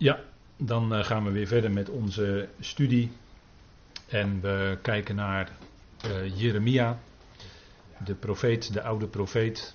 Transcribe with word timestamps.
Ja, 0.00 0.20
dan 0.56 0.94
eh, 0.94 1.04
gaan 1.04 1.24
we 1.24 1.30
weer 1.30 1.46
verder 1.46 1.70
met 1.70 1.88
onze 1.88 2.48
studie. 2.60 3.10
En 4.08 4.40
we 4.40 4.78
kijken 4.82 5.14
naar 5.14 5.50
uh, 6.06 6.40
Jeremia, 6.40 6.98
de 8.04 8.14
profeet, 8.14 8.72
de 8.72 8.82
oude 8.82 9.06
profeet. 9.06 9.74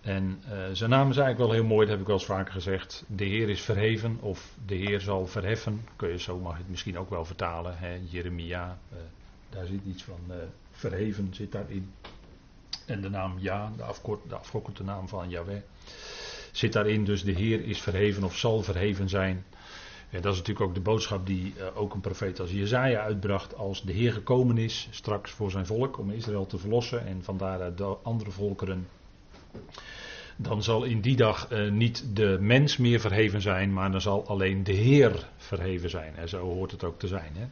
En 0.00 0.42
uh, 0.44 0.52
zijn 0.72 0.90
naam 0.90 1.10
is 1.10 1.16
eigenlijk 1.16 1.38
wel 1.38 1.60
heel 1.60 1.68
mooi, 1.68 1.80
dat 1.80 1.88
heb 1.88 2.00
ik 2.00 2.06
wel 2.06 2.16
eens 2.16 2.24
vaker 2.24 2.52
gezegd. 2.52 3.04
De 3.06 3.24
Heer 3.24 3.48
is 3.48 3.60
verheven, 3.60 4.18
of 4.20 4.54
de 4.66 4.74
Heer 4.74 5.00
zal 5.00 5.26
verheffen. 5.26 5.84
Kun 5.96 6.08
je, 6.08 6.18
zo 6.18 6.38
mag 6.38 6.52
je 6.52 6.58
het 6.58 6.70
misschien 6.70 6.98
ook 6.98 7.10
wel 7.10 7.24
vertalen. 7.24 7.78
Hè? 7.78 8.00
Jeremia, 8.08 8.78
daar 9.50 9.66
zit 9.66 9.84
iets 9.86 10.02
van 10.02 10.20
verheven 10.70 11.34
zit 11.34 11.52
daarin. 11.52 11.92
En 12.86 13.00
de 13.00 13.10
naam 13.10 13.38
Ja, 13.38 13.72
de, 13.76 13.82
afkort, 13.82 14.76
de 14.76 14.84
naam 14.84 15.08
van 15.08 15.28
Yahweh 15.28 15.62
zit 16.52 16.72
daarin. 16.72 17.04
Dus 17.04 17.24
de 17.24 17.32
Heer 17.32 17.64
is 17.64 17.80
verheven 17.80 18.24
of 18.24 18.36
zal 18.36 18.62
verheven 18.62 19.08
zijn. 19.08 19.44
En 20.10 20.22
dat 20.22 20.32
is 20.32 20.38
natuurlijk 20.38 20.66
ook 20.66 20.74
de 20.74 20.80
boodschap 20.80 21.26
die 21.26 21.54
uh, 21.56 21.76
ook 21.76 21.94
een 21.94 22.00
profeet 22.00 22.40
als 22.40 22.50
Jezaja 22.50 23.00
uitbracht. 23.00 23.56
Als 23.56 23.82
de 23.82 23.92
Heer 23.92 24.12
gekomen 24.12 24.58
is 24.58 24.88
straks 24.90 25.30
voor 25.30 25.50
zijn 25.50 25.66
volk 25.66 25.98
om 25.98 26.10
Israël 26.10 26.46
te 26.46 26.58
verlossen 26.58 27.06
en 27.06 27.22
vandaar 27.22 27.74
de 27.74 27.96
andere 28.02 28.30
volkeren. 28.30 28.88
Dan 30.36 30.62
zal 30.62 30.84
in 30.84 31.00
die 31.00 31.16
dag 31.16 31.52
uh, 31.52 31.70
niet 31.70 32.16
de 32.16 32.36
mens 32.40 32.76
meer 32.76 33.00
verheven 33.00 33.40
zijn, 33.40 33.72
maar 33.72 33.90
dan 33.90 34.00
zal 34.00 34.26
alleen 34.26 34.64
de 34.64 34.72
Heer 34.72 35.28
verheven 35.36 35.90
zijn. 35.90 36.16
En 36.16 36.28
zo 36.28 36.40
hoort 36.40 36.70
het 36.70 36.84
ook 36.84 36.98
te 36.98 37.06
zijn. 37.06 37.32
Hè? 37.36 37.46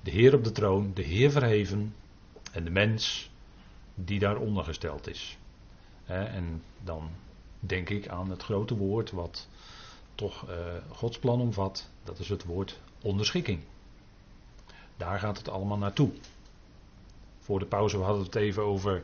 De 0.00 0.10
Heer 0.10 0.34
op 0.34 0.44
de 0.44 0.52
troon, 0.52 0.90
de 0.94 1.02
Heer 1.02 1.30
verheven 1.30 1.94
en 2.52 2.64
de 2.64 2.70
mens 2.70 3.30
die 3.94 4.18
daaronder 4.18 4.64
gesteld 4.64 5.08
is. 5.08 5.38
En 6.06 6.62
dan 6.84 7.10
denk 7.60 7.90
ik 7.90 8.08
aan 8.08 8.30
het 8.30 8.42
grote 8.42 8.76
woord 8.76 9.10
wat 9.10 9.48
toch 10.14 10.48
uh, 10.48 10.56
Gods 10.88 11.18
plan 11.18 11.40
omvat. 11.40 11.88
Dat 12.04 12.18
is 12.18 12.28
het 12.28 12.44
woord 12.44 12.80
onderschikking. 13.02 13.60
Daar 14.96 15.18
gaat 15.18 15.38
het 15.38 15.48
allemaal 15.48 15.78
naartoe. 15.78 16.10
Voor 17.38 17.58
de 17.58 17.66
pauze 17.66 17.96
hadden 17.96 18.18
we 18.18 18.26
het 18.26 18.34
even 18.34 18.62
over 18.62 19.02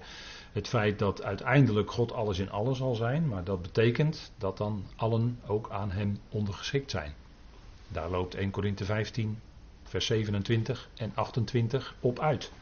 het 0.52 0.68
feit 0.68 0.98
dat 0.98 1.22
uiteindelijk 1.22 1.90
God 1.90 2.12
alles 2.12 2.38
in 2.38 2.50
alles 2.50 2.78
zal 2.78 2.94
zijn. 2.94 3.28
Maar 3.28 3.44
dat 3.44 3.62
betekent 3.62 4.32
dat 4.38 4.56
dan 4.56 4.84
allen 4.96 5.40
ook 5.46 5.70
aan 5.70 5.90
hem 5.90 6.20
ondergeschikt 6.28 6.90
zijn. 6.90 7.14
Daar 7.88 8.10
loopt 8.10 8.34
1 8.34 8.50
Korinthe 8.50 8.84
15, 8.84 9.40
vers 9.82 10.06
27 10.06 10.88
en 10.94 11.12
28 11.14 11.94
op 12.00 12.18
uit. 12.18 12.52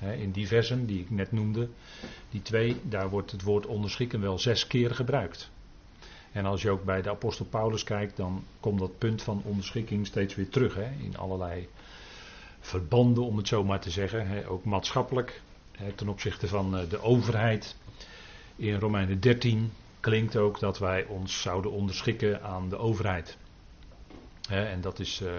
In 0.00 0.30
die 0.30 0.46
versen 0.46 0.86
die 0.86 1.00
ik 1.00 1.10
net 1.10 1.32
noemde, 1.32 1.68
die 2.30 2.42
twee, 2.42 2.76
daar 2.82 3.10
wordt 3.10 3.30
het 3.30 3.42
woord 3.42 3.66
onderschikken 3.66 4.20
wel 4.20 4.38
zes 4.38 4.66
keer 4.66 4.94
gebruikt. 4.94 5.50
En 6.32 6.44
als 6.44 6.62
je 6.62 6.70
ook 6.70 6.84
bij 6.84 7.02
de 7.02 7.10
apostel 7.10 7.44
Paulus 7.44 7.84
kijkt, 7.84 8.16
dan 8.16 8.44
komt 8.60 8.78
dat 8.78 8.98
punt 8.98 9.22
van 9.22 9.42
onderschikking 9.44 10.06
steeds 10.06 10.34
weer 10.34 10.48
terug. 10.48 10.74
Hè, 10.74 10.90
in 11.02 11.16
allerlei 11.16 11.68
verbanden, 12.60 13.24
om 13.24 13.36
het 13.36 13.48
zo 13.48 13.64
maar 13.64 13.80
te 13.80 13.90
zeggen. 13.90 14.26
Hè, 14.26 14.48
ook 14.48 14.64
maatschappelijk, 14.64 15.42
hè, 15.72 15.92
ten 15.92 16.08
opzichte 16.08 16.48
van 16.48 16.76
eh, 16.76 16.88
de 16.90 17.00
overheid. 17.00 17.76
In 18.56 18.78
Romeinen 18.78 19.20
13 19.20 19.72
klinkt 20.00 20.36
ook 20.36 20.60
dat 20.60 20.78
wij 20.78 21.04
ons 21.04 21.40
zouden 21.40 21.70
onderschikken 21.70 22.42
aan 22.42 22.68
de 22.68 22.76
overheid. 22.76 23.38
En 24.48 24.80
dat 24.80 24.98
is, 24.98 25.20
uh, 25.20 25.30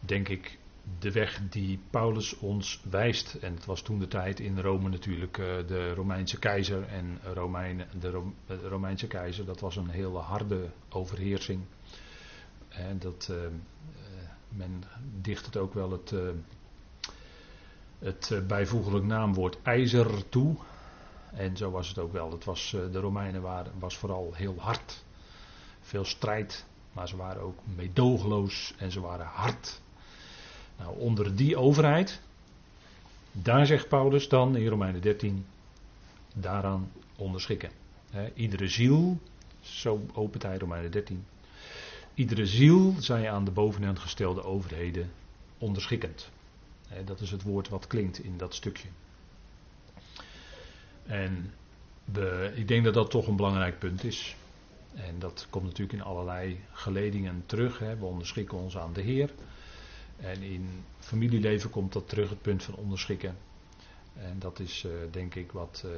denk 0.00 0.28
ik, 0.28 0.58
de 0.98 1.12
weg 1.12 1.40
die 1.50 1.80
Paulus 1.90 2.38
ons 2.38 2.82
wijst. 2.90 3.34
En 3.34 3.54
het 3.54 3.64
was 3.64 3.82
toen 3.82 3.98
de 3.98 4.08
tijd 4.08 4.40
in 4.40 4.60
Rome 4.60 4.88
natuurlijk 4.88 5.38
uh, 5.38 5.46
de 5.66 5.94
Romeinse 5.94 6.38
keizer. 6.38 6.86
En 6.86 7.18
Romein, 7.34 7.86
de, 8.00 8.22
de, 8.46 8.68
Romeinse 8.68 9.06
keizer, 9.06 9.44
dat 9.44 9.60
was 9.60 9.76
een 9.76 9.88
hele 9.88 10.18
harde 10.18 10.70
overheersing. 10.88 11.64
En 12.68 12.98
dat, 12.98 13.28
uh, 13.30 13.36
men 14.48 14.82
dicht 15.20 15.46
het 15.46 15.56
ook 15.56 15.74
wel 15.74 15.90
het, 15.90 16.10
uh, 16.10 16.30
het 17.98 18.44
bijvoeglijk 18.46 19.04
naamwoord 19.04 19.58
ijzer 19.62 20.28
toe. 20.28 20.56
En 21.32 21.56
zo 21.56 21.70
was 21.70 21.88
het 21.88 21.98
ook 21.98 22.12
wel. 22.12 22.30
Het 22.30 22.44
was, 22.44 22.70
de 22.70 23.00
Romeinen 23.00 23.42
waren, 23.42 23.72
was 23.78 23.96
vooral 23.96 24.34
heel 24.34 24.54
hard. 24.58 25.04
Veel 25.80 26.04
strijd. 26.04 26.66
Maar 26.92 27.08
ze 27.08 27.16
waren 27.16 27.42
ook 27.42 27.58
meedogenloos 27.76 28.74
en 28.78 28.92
ze 28.92 29.00
waren 29.00 29.26
hard. 29.26 29.82
Nou, 30.82 30.98
onder 30.98 31.36
die 31.36 31.56
overheid, 31.56 32.20
daar 33.32 33.66
zegt 33.66 33.88
Paulus 33.88 34.28
dan 34.28 34.56
in 34.56 34.66
Romeinen 34.66 35.00
13, 35.00 35.46
daaraan 36.34 36.90
onderschikken. 37.16 37.70
Iedere 38.34 38.68
ziel, 38.68 39.18
zo 39.60 40.06
opent 40.12 40.42
hij 40.42 40.58
Romeinen 40.58 40.90
13, 40.90 41.24
iedere 42.14 42.46
ziel 42.46 42.94
zij 42.98 43.30
aan 43.30 43.44
de 43.44 43.50
bovenaan 43.50 43.98
gestelde 43.98 44.42
overheden 44.44 45.10
onderschikkend. 45.58 46.30
Dat 47.04 47.20
is 47.20 47.30
het 47.30 47.42
woord 47.42 47.68
wat 47.68 47.86
klinkt 47.86 48.18
in 48.18 48.36
dat 48.36 48.54
stukje. 48.54 48.88
En 51.06 51.52
ik 52.54 52.68
denk 52.68 52.84
dat 52.84 52.94
dat 52.94 53.10
toch 53.10 53.26
een 53.26 53.36
belangrijk 53.36 53.78
punt 53.78 54.04
is. 54.04 54.36
En 54.94 55.18
dat 55.18 55.46
komt 55.50 55.64
natuurlijk 55.64 55.98
in 55.98 56.04
allerlei 56.04 56.60
geledingen 56.72 57.42
terug. 57.46 57.78
We 57.78 58.04
onderschikken 58.04 58.58
ons 58.58 58.78
aan 58.78 58.92
de 58.92 59.02
Heer. 59.02 59.30
En 60.22 60.42
in 60.42 60.84
familieleven 60.98 61.70
komt 61.70 61.92
dat 61.92 62.08
terug, 62.08 62.28
het 62.28 62.42
punt 62.42 62.62
van 62.62 62.74
onderschikken. 62.74 63.36
En 64.14 64.38
dat 64.38 64.58
is 64.58 64.84
uh, 64.86 64.92
denk 65.10 65.34
ik 65.34 65.52
wat, 65.52 65.82
uh, 65.86 65.92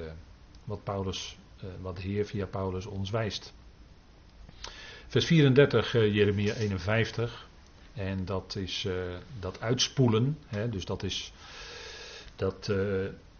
wat, 0.65 0.85
Paulus, 0.85 1.39
uh, 1.65 1.71
wat 1.81 1.97
de 1.97 2.03
Heer 2.03 2.27
via 2.27 2.47
Paulus 2.47 2.87
ons 2.87 3.11
wijst. 3.11 3.55
Vers 5.07 5.27
34, 5.27 5.93
Jeremia 5.93 6.55
51. 6.55 7.49
En 7.95 8.25
dat 8.25 8.57
is 8.57 8.89
dat 9.41 9.61
uitspoelen. 9.61 10.39
Hè, 10.47 10.69
dus 10.69 10.84
dat 10.84 11.03
is 11.03 11.33
dat 12.37 12.73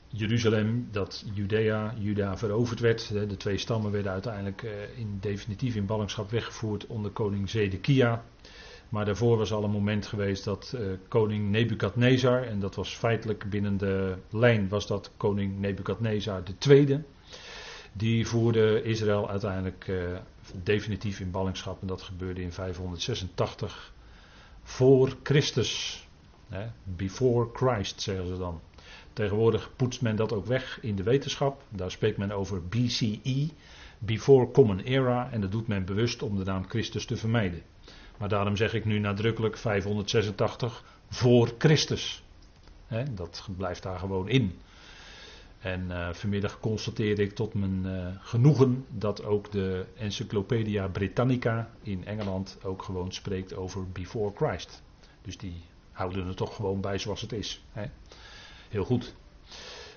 Jeruzalem, 0.09 0.89
dat 0.91 1.25
Judea, 1.33 1.94
Juda 1.99 2.37
veroverd 2.37 2.81
werd. 2.81 3.09
De 3.09 3.37
twee 3.37 3.59
stammen 3.59 3.91
werden 3.91 4.12
uiteindelijk 4.12 4.62
in, 4.97 5.19
definitief 5.21 5.75
in 5.75 5.87
ballingschap 5.87 6.31
weggevoerd 6.31 6.87
onder 6.87 7.11
koning 7.11 7.50
Zedekia. 7.50 8.25
Maar 8.94 9.05
daarvoor 9.05 9.37
was 9.37 9.53
al 9.53 9.65
een 9.65 9.71
moment 9.71 10.06
geweest 10.06 10.44
dat 10.44 10.75
uh, 10.75 10.93
koning 11.09 11.50
Nebukadnezar, 11.50 12.43
en 12.43 12.60
dat 12.60 12.75
was 12.75 12.97
feitelijk 12.97 13.50
binnen 13.50 13.77
de 13.77 14.16
lijn, 14.31 14.69
was 14.69 14.87
dat 14.87 15.10
koning 15.16 15.59
Nebukadnezar 15.59 16.43
II. 16.69 17.05
Die 17.93 18.27
voerde 18.27 18.82
Israël 18.82 19.31
uiteindelijk 19.31 19.87
uh, 19.87 20.19
definitief 20.62 21.21
in 21.21 21.31
ballingschap. 21.31 21.81
En 21.81 21.87
dat 21.87 22.03
gebeurde 22.03 22.43
in 22.43 22.53
586 22.53 23.93
voor 24.62 25.16
Christus. 25.22 26.03
Hè, 26.49 26.66
before 26.84 27.49
Christ 27.53 28.00
zeggen 28.00 28.26
ze 28.26 28.37
dan. 28.37 28.61
Tegenwoordig 29.12 29.71
poetst 29.76 30.03
men 30.03 30.16
dat 30.16 30.32
ook 30.32 30.47
weg 30.47 30.78
in 30.81 30.97
de 30.97 31.03
wetenschap. 31.03 31.62
Daar 31.69 31.91
spreekt 31.91 32.19
men 32.19 32.32
over 32.32 32.69
BCE, 32.69 33.49
Before 33.99 34.50
Common 34.50 34.81
Era. 34.81 35.31
En 35.31 35.41
dat 35.41 35.53
doet 35.53 35.69
men 35.69 35.84
bewust 35.84 36.22
om 36.22 36.37
de 36.37 36.44
naam 36.44 36.69
Christus 36.69 37.05
te 37.06 37.16
vermijden. 37.16 37.62
Maar 38.19 38.28
daarom 38.28 38.56
zeg 38.56 38.75
ik 38.75 38.84
nu 38.84 38.98
nadrukkelijk 38.98 39.56
586 39.56 40.84
voor 41.08 41.54
Christus. 41.58 42.22
dat 43.14 43.48
blijft 43.56 43.82
daar 43.82 43.98
gewoon 43.98 44.28
in. 44.28 44.58
En 45.64 45.84
uh, 45.91 46.08
vanmiddag 46.12 46.60
constateerde 46.60 47.22
ik 47.22 47.34
tot 47.34 47.54
mijn 47.54 47.82
uh, 47.84 48.06
genoegen 48.20 48.84
dat 48.88 49.25
ook 49.25 49.50
de 49.52 49.84
Encyclopedia 49.97 50.88
Britannica 50.88 51.70
in 51.82 52.06
Engeland 52.06 52.58
ook 52.62 52.82
gewoon 52.82 53.12
spreekt 53.12 53.56
over 53.56 53.88
Before 53.92 54.32
Christ. 54.34 54.82
Dus 55.22 55.38
die 55.38 55.62
houden 55.92 56.26
er 56.26 56.34
toch 56.34 56.56
gewoon 56.56 56.81
bij 56.81 56.98
zoals 56.98 57.20
het 57.20 57.32
is. 57.32 57.64
Heel 58.69 58.84
goed. 58.84 59.14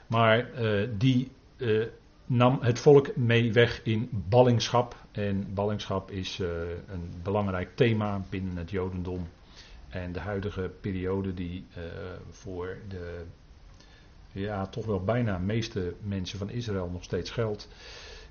Maar 0.07 0.61
uh, 0.61 0.89
die 0.97 1.31
nam 2.27 2.57
het 2.61 2.79
volk 2.79 3.15
mee 3.15 3.53
weg 3.53 3.83
in 3.83 4.09
ballingschap. 4.11 4.95
En 5.11 5.53
ballingschap 5.53 6.11
is 6.11 6.39
uh, 6.39 6.47
een 6.87 7.13
belangrijk 7.23 7.75
thema 7.75 8.25
binnen 8.29 8.57
het 8.57 8.71
Jodendom. 8.71 9.27
En 9.89 10.11
de 10.11 10.19
huidige 10.19 10.71
periode 10.81 11.33
die 11.33 11.65
uh, 11.77 11.83
voor 12.29 12.77
de 12.87 13.23
ja, 14.31 14.67
toch 14.67 14.85
wel 14.85 15.03
bijna 15.03 15.37
meeste 15.37 15.93
mensen 16.01 16.37
van 16.37 16.49
Israël 16.49 16.89
nog 16.89 17.03
steeds 17.03 17.29
geldt, 17.31 17.67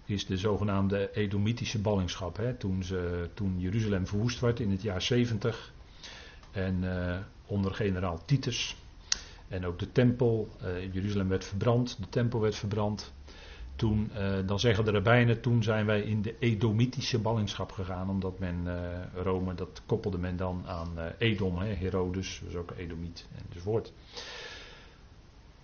is 0.04 0.26
de 0.26 0.37
zogenaamde 0.37 1.10
Edomitische 1.12 1.81
ballingschap. 1.81 2.37
Hè, 2.37 2.54
toen, 2.54 2.82
ze, 2.82 3.28
toen 3.34 3.60
Jeruzalem 3.60 4.06
verwoest 4.06 4.40
werd 4.40 4.60
in 4.60 4.70
het 4.70 4.82
jaar 4.82 5.02
70 5.02 5.72
en 6.50 6.82
uh, 6.82 7.19
onder 7.46 7.75
generaal 7.75 8.20
Titus. 8.25 8.76
En 9.49 9.66
ook 9.66 9.78
de 9.78 9.92
tempel, 9.92 10.49
Jeruzalem 10.92 11.28
werd 11.28 11.44
verbrand, 11.44 11.96
de 12.00 12.08
tempel 12.08 12.40
werd 12.40 12.56
verbrand. 12.56 13.12
Toen, 13.76 14.11
uh, 14.14 14.37
dan 14.46 14.61
zeggen 14.61 14.84
de 14.84 14.90
rabbijnen, 14.90 15.40
toen 15.40 15.62
zijn 15.62 15.87
wij 15.87 16.00
in 16.00 16.23
de 16.23 16.34
Edomitische 16.38 17.19
ballingschap 17.19 17.73
gegaan, 17.73 18.11
omdat 18.11 18.38
men 18.38 18.62
uh, 18.64 19.23
Rome, 19.23 19.55
dat 19.55 19.82
koppelde 19.87 20.19
men 20.19 20.37
dan 20.37 20.62
aan 20.67 20.93
uh, 20.96 21.05
Edom, 21.19 21.58
hè, 21.58 21.75
Herodes, 21.75 22.43
was 22.44 22.55
ook 22.55 22.73
Edomiet 22.76 23.26
enzovoort. 23.49 23.93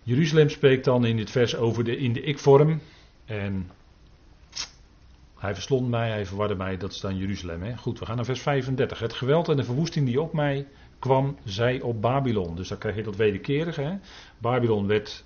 Jeruzalem 0.03 0.49
spreekt 0.49 0.85
dan 0.85 1.05
in 1.05 1.17
dit 1.17 1.31
vers 1.31 1.57
over 1.57 1.85
de 1.85 1.97
in 1.97 2.13
de 2.13 2.21
ik-vorm. 2.21 2.81
En 3.25 3.71
Hij 5.39 5.55
verslond 5.55 5.89
mij, 5.89 6.09
hij 6.11 6.27
verwarde 6.27 6.55
mij, 6.55 6.77
dat 6.77 6.93
is 6.93 7.01
dan 7.01 7.17
Jeruzalem. 7.17 7.63
Hè? 7.63 7.77
Goed, 7.77 7.99
we 7.99 8.07
gaan 8.07 8.17
naar 8.17 8.25
vers 8.25 8.41
35. 8.41 8.99
Het 8.99 9.13
geweld 9.13 9.49
en 9.49 9.57
de 9.57 9.65
verwoesting 9.65 10.07
die 10.07 10.21
op 10.21 10.33
mij 10.33 10.67
kwam, 10.99 11.37
zij 11.45 11.81
op 11.81 12.01
Babylon. 12.01 12.57
Dus 12.57 12.69
dan 12.69 12.79
krijg 12.79 12.97
je 12.97 13.03
dat 13.03 13.17
wederkerige. 13.17 13.81
Hè? 13.81 13.95
Babylon, 14.39 14.87
werd, 14.87 15.25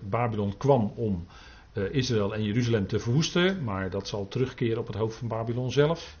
Babylon 0.00 0.56
kwam 0.56 0.92
om 0.96 1.26
Israël 1.76 2.34
en 2.34 2.42
Jeruzalem 2.42 2.86
te 2.86 2.98
verwoesten, 2.98 3.64
maar 3.64 3.90
dat 3.90 4.08
zal 4.08 4.28
terugkeren 4.28 4.78
op 4.78 4.86
het 4.86 4.96
hoofd 4.96 5.16
van 5.16 5.28
Babylon 5.28 5.72
zelf. 5.72 6.16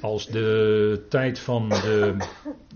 Als 0.00 0.26
de 0.26 1.04
tijd 1.08 1.38
van 1.38 1.68
de, 1.68 2.16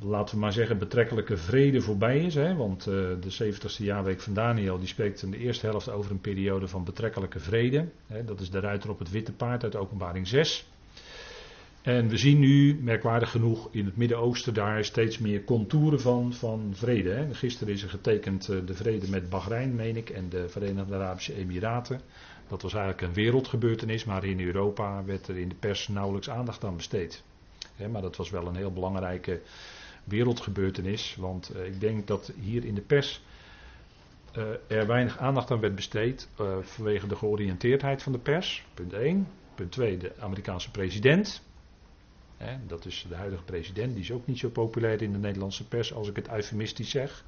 laten 0.03 0.35
we 0.35 0.41
maar 0.41 0.53
zeggen, 0.53 0.79
betrekkelijke 0.79 1.37
vrede 1.37 1.81
voorbij 1.81 2.19
is, 2.19 2.35
hè, 2.35 2.55
want 2.57 2.87
uh, 2.87 2.95
de 3.21 3.55
70ste 3.55 3.85
jaarweek 3.85 4.21
van 4.21 4.35
Daniel 4.35 4.79
die 4.79 4.89
spreekt 4.89 5.23
in 5.23 5.31
de 5.31 5.39
eerste 5.39 5.67
helft 5.67 5.91
over 5.91 6.11
een 6.11 6.21
periode 6.21 6.69
van 6.69 6.85
betrekkelijke 6.85 7.41
vrede. 7.41 7.89
Hè, 8.07 8.25
dat 8.25 8.41
is 8.41 8.51
de 8.51 8.61
ruiter 8.61 8.91
op 8.91 8.99
het 8.99 9.11
witte 9.11 9.33
paard 9.33 9.63
uit 9.63 9.77
openbaring 9.77 10.29
6. 10.29 10.67
En 11.87 12.09
we 12.09 12.17
zien 12.17 12.38
nu, 12.38 12.79
merkwaardig 12.83 13.31
genoeg, 13.31 13.69
in 13.71 13.85
het 13.85 13.97
Midden-Oosten 13.97 14.55
daar 14.55 14.85
steeds 14.85 15.19
meer 15.19 15.44
contouren 15.44 16.00
van, 16.00 16.33
van 16.33 16.73
vrede. 16.75 17.11
Hè. 17.11 17.35
Gisteren 17.35 17.75
is 17.75 17.83
er 17.83 17.88
getekend 17.88 18.49
uh, 18.49 18.67
de 18.67 18.75
vrede 18.75 19.11
met 19.11 19.29
Bahrein, 19.29 19.75
meen 19.75 19.97
ik, 19.97 20.11
en 20.11 20.29
de 20.29 20.49
Verenigde 20.49 20.94
Arabische 20.94 21.35
Emiraten. 21.35 22.00
Dat 22.49 22.62
was 22.62 22.75
eigenlijk 22.75 23.03
een 23.03 23.23
wereldgebeurtenis, 23.23 24.05
maar 24.05 24.25
in 24.25 24.41
Europa 24.41 25.05
werd 25.05 25.29
er 25.29 25.38
in 25.38 25.49
de 25.49 25.55
pers 25.55 25.88
nauwelijks 25.88 26.31
aandacht 26.31 26.65
aan 26.65 26.77
besteed. 26.77 27.23
maar 27.91 28.03
dat 28.03 28.17
was 28.17 28.31
wel 28.31 28.47
een 28.47 28.56
heel 28.56 28.73
belangrijke 28.73 29.41
wereldgebeurtenis, 30.05 31.17
want 31.19 31.53
uh, 31.56 31.67
ik 31.67 31.81
denk 31.81 32.06
dat 32.06 32.32
hier 32.41 32.65
in 32.65 32.75
de 32.75 32.81
pers 32.81 33.23
uh, 34.37 34.44
er 34.79 34.87
weinig 34.87 35.19
aandacht 35.19 35.50
aan 35.50 35.61
werd 35.61 35.75
besteed 35.75 36.29
vanwege 36.61 37.06
de 37.06 37.17
georiënteerdheid 37.17 38.03
van 38.03 38.12
de 38.12 38.19
pers. 38.19 38.65
Punt 38.75 38.93
1. 38.93 39.29
Punt 39.55 39.73
2, 39.73 39.97
de 39.97 40.12
Amerikaanse 40.19 40.71
president. 40.71 41.44
Dat 42.67 42.85
is 42.85 43.06
de 43.09 43.15
huidige 43.15 43.43
president, 43.43 43.93
die 43.93 44.03
is 44.03 44.12
ook 44.12 44.27
niet 44.27 44.38
zo 44.38 44.49
populair 44.49 45.03
in 45.03 45.12
de 45.12 45.19
Nederlandse 45.19 45.69
pers 45.69 45.94
als 45.94 46.09
ik 46.09 46.17
het 46.17 46.29
eufemistisch 46.29 46.91
zeg. 46.91 47.25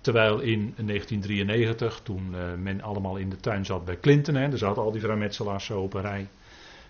Terwijl 0.00 0.40
in 0.40 0.74
1993, 0.76 2.00
toen 2.02 2.30
uh, 2.32 2.54
men 2.54 2.80
allemaal 2.80 3.16
in 3.16 3.30
de 3.30 3.36
tuin 3.36 3.64
zat 3.64 3.84
bij 3.84 3.98
Clinton, 3.98 4.34
hè, 4.34 4.50
er 4.50 4.58
zaten 4.58 4.82
al 4.82 4.92
die 4.92 5.00
vrijmetselaars 5.00 5.64
zo 5.64 5.80
op 5.80 5.94
een 5.94 6.00
rij. 6.00 6.28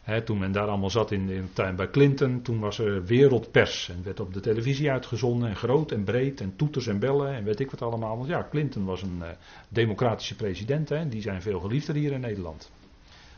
Hè, 0.02 0.22
toen 0.22 0.38
men 0.38 0.52
daar 0.52 0.68
allemaal 0.68 0.90
zat 0.90 1.10
in, 1.10 1.26
de 1.26 1.52
tuin 1.52 1.76
bij 1.76 1.90
Clinton, 1.90 2.42
toen 2.42 2.58
was 2.58 2.78
er 2.78 3.04
wereldpers 3.04 3.88
en 3.88 4.02
werd 4.02 4.20
op 4.20 4.34
de 4.34 4.40
televisie 4.40 4.90
uitgezonden 4.90 5.48
en 5.48 5.56
groot 5.56 5.92
en 5.92 6.04
breed 6.04 6.40
en 6.40 6.56
toeters 6.56 6.86
en 6.86 6.98
bellen 6.98 7.34
en 7.34 7.44
weet 7.44 7.60
ik 7.60 7.70
wat 7.70 7.82
allemaal. 7.82 8.16
Want 8.16 8.28
ja, 8.28 8.46
Clinton 8.50 8.84
was 8.84 9.02
een 9.02 9.18
uh, 9.18 9.28
democratische 9.68 10.36
president 10.36 10.88
hè, 10.88 11.08
die 11.08 11.22
zijn 11.22 11.42
veel 11.42 11.60
geliefder 11.60 11.94
hier 11.94 12.12
in 12.12 12.20
Nederland. 12.20 12.70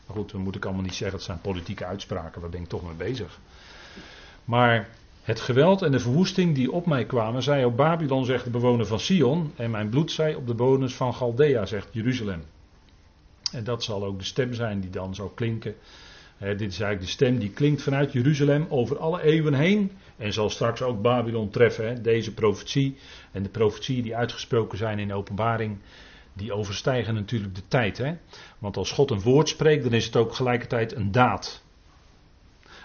Maar 0.07 0.15
goed, 0.15 0.31
dan 0.31 0.41
moet 0.41 0.55
ik 0.55 0.65
allemaal 0.65 0.83
niet 0.83 0.95
zeggen, 0.95 1.17
het 1.17 1.25
zijn 1.25 1.41
politieke 1.41 1.85
uitspraken, 1.85 2.41
daar 2.41 2.49
ben 2.49 2.61
ik 2.61 2.67
toch 2.67 2.83
mee 2.83 3.09
bezig. 3.09 3.39
Maar 4.45 4.89
het 5.21 5.39
geweld 5.39 5.81
en 5.81 5.91
de 5.91 5.99
verwoesting 5.99 6.55
die 6.55 6.71
op 6.71 6.85
mij 6.85 7.05
kwamen, 7.05 7.43
zij 7.43 7.65
op 7.65 7.77
Babylon, 7.77 8.25
zegt 8.25 8.43
de 8.43 8.49
bewoner 8.49 8.85
van 8.85 8.99
Sion, 8.99 9.51
en 9.55 9.71
mijn 9.71 9.89
bloed 9.89 10.11
zij 10.11 10.35
op 10.35 10.47
de 10.47 10.55
bewoners 10.55 10.95
van 10.95 11.13
Galdea, 11.13 11.65
zegt 11.65 11.87
Jeruzalem. 11.91 12.43
En 13.51 13.63
dat 13.63 13.83
zal 13.83 14.05
ook 14.05 14.19
de 14.19 14.25
stem 14.25 14.53
zijn 14.53 14.79
die 14.79 14.89
dan 14.89 15.15
zal 15.15 15.29
klinken. 15.29 15.75
dit 16.39 16.61
is 16.61 16.79
eigenlijk 16.79 17.01
de 17.01 17.07
stem 17.07 17.39
die 17.39 17.49
klinkt 17.49 17.81
vanuit 17.81 18.11
Jeruzalem 18.11 18.65
over 18.69 18.97
alle 18.97 19.21
eeuwen 19.21 19.53
heen. 19.53 19.91
En 20.17 20.33
zal 20.33 20.49
straks 20.49 20.81
ook 20.81 21.01
Babylon 21.01 21.49
treffen. 21.49 22.03
Deze 22.03 22.33
profetie 22.33 22.97
en 23.31 23.43
de 23.43 23.49
profetieën 23.49 24.03
die 24.03 24.15
uitgesproken 24.15 24.77
zijn 24.77 24.99
in 24.99 25.13
openbaring. 25.13 25.77
Die 26.37 26.53
overstijgen 26.53 27.13
natuurlijk 27.13 27.55
de 27.55 27.67
tijd. 27.67 27.97
Hè? 27.97 28.13
Want 28.59 28.77
als 28.77 28.91
God 28.91 29.11
een 29.11 29.21
woord 29.21 29.49
spreekt, 29.49 29.83
dan 29.83 29.93
is 29.93 30.05
het 30.05 30.15
ook 30.15 30.33
gelijkertijd 30.33 30.95
een 30.95 31.11
daad. 31.11 31.63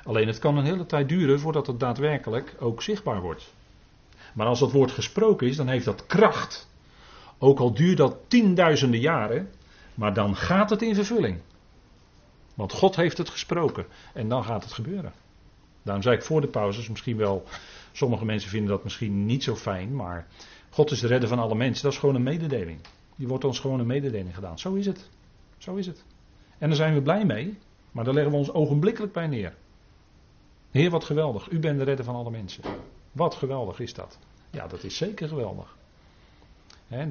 Alleen 0.05 0.27
het 0.27 0.39
kan 0.39 0.57
een 0.57 0.65
hele 0.65 0.87
tijd 0.87 1.09
duren 1.09 1.41
voordat 1.41 1.67
het 1.67 1.81
daadwerkelijk 1.81 2.55
ook 2.59 2.83
zichtbaar 2.83 3.21
wordt. 3.21 3.53
Maar 4.35 4.47
als 4.47 4.59
dat 4.59 4.73
woord 4.73 4.91
gesproken 4.91 5.47
is, 5.47 5.57
dan 5.57 5.69
heeft 5.69 5.85
dat 5.85 6.07
kracht. 6.07 6.71
Ook 7.39 7.59
al 7.59 7.75
duurt 7.75 7.97
dat 7.97 8.17
tienduizenden 8.29 9.01
jaren, 9.01 9.51
maar 9.95 10.15
dan 10.15 10.37
gaat 10.37 10.71
het 10.71 10.83
in 10.83 10.95
vervulling. 10.95 11.41
Want 12.55 12.73
God 12.73 12.97
heeft 12.97 13.19
het 13.19 13.31
gesproken 13.31 13.87
en 14.15 14.29
dan 14.29 14.45
gaat 14.45 14.65
het 14.65 14.73
gebeuren. 14.73 15.13
Daarom 15.83 16.03
zei 16.03 16.17
ik 16.17 16.23
voor 16.23 16.41
de 16.41 16.47
pauzes 16.47 16.89
misschien 16.89 17.17
wel, 17.17 17.45
sommige 17.93 18.25
mensen 18.25 18.51
vinden 18.51 18.71
dat 18.71 18.85
misschien 18.85 19.27
niet 19.27 19.43
zo 19.43 19.57
fijn, 19.57 19.97
maar 19.97 20.27
God 20.71 20.91
is 20.91 21.01
de 21.01 21.07
redder 21.07 21.29
van 21.29 21.39
alle 21.39 21.55
mensen. 21.55 21.83
Dat 21.83 21.93
is 21.93 21.99
gewoon 21.99 22.15
een 22.15 22.23
mededeling. 22.23 22.81
Die 23.17 23.29
wordt 23.29 23.45
ons 23.45 23.59
gewoon 23.59 23.81
een 23.81 23.87
mededeling 23.87 24.35
gedaan. 24.35 24.59
Zo 24.59 24.75
is 24.75 24.87
het. 24.87 25.09
Zo 25.59 25.75
is 25.75 25.87
het. 25.87 26.05
En 26.59 26.69
daar 26.69 26.77
zijn 26.77 26.95
we 26.95 27.03
blij 27.03 27.25
mee, 27.25 27.59
maar 27.93 28.05
daar 28.05 28.15
leggen 28.15 28.33
we 28.33 28.39
ons 28.39 28.53
ogenblikkelijk 28.53 29.13
bij 29.13 29.27
neer. 29.27 29.55
Heer, 30.71 30.91
wat 30.91 31.05
geweldig. 31.05 31.51
U 31.51 31.59
bent 31.59 31.79
de 31.79 31.85
redder 31.85 32.05
van 32.05 32.15
alle 32.15 32.31
mensen. 32.31 32.65
Wat 33.13 33.35
geweldig 33.35 33.81
is 33.81 33.95
dat. 33.95 34.19
Ja, 34.51 34.67
dat 34.67 34.85
is 34.85 34.97
zeker 34.97 35.29
geweldig. 35.29 35.77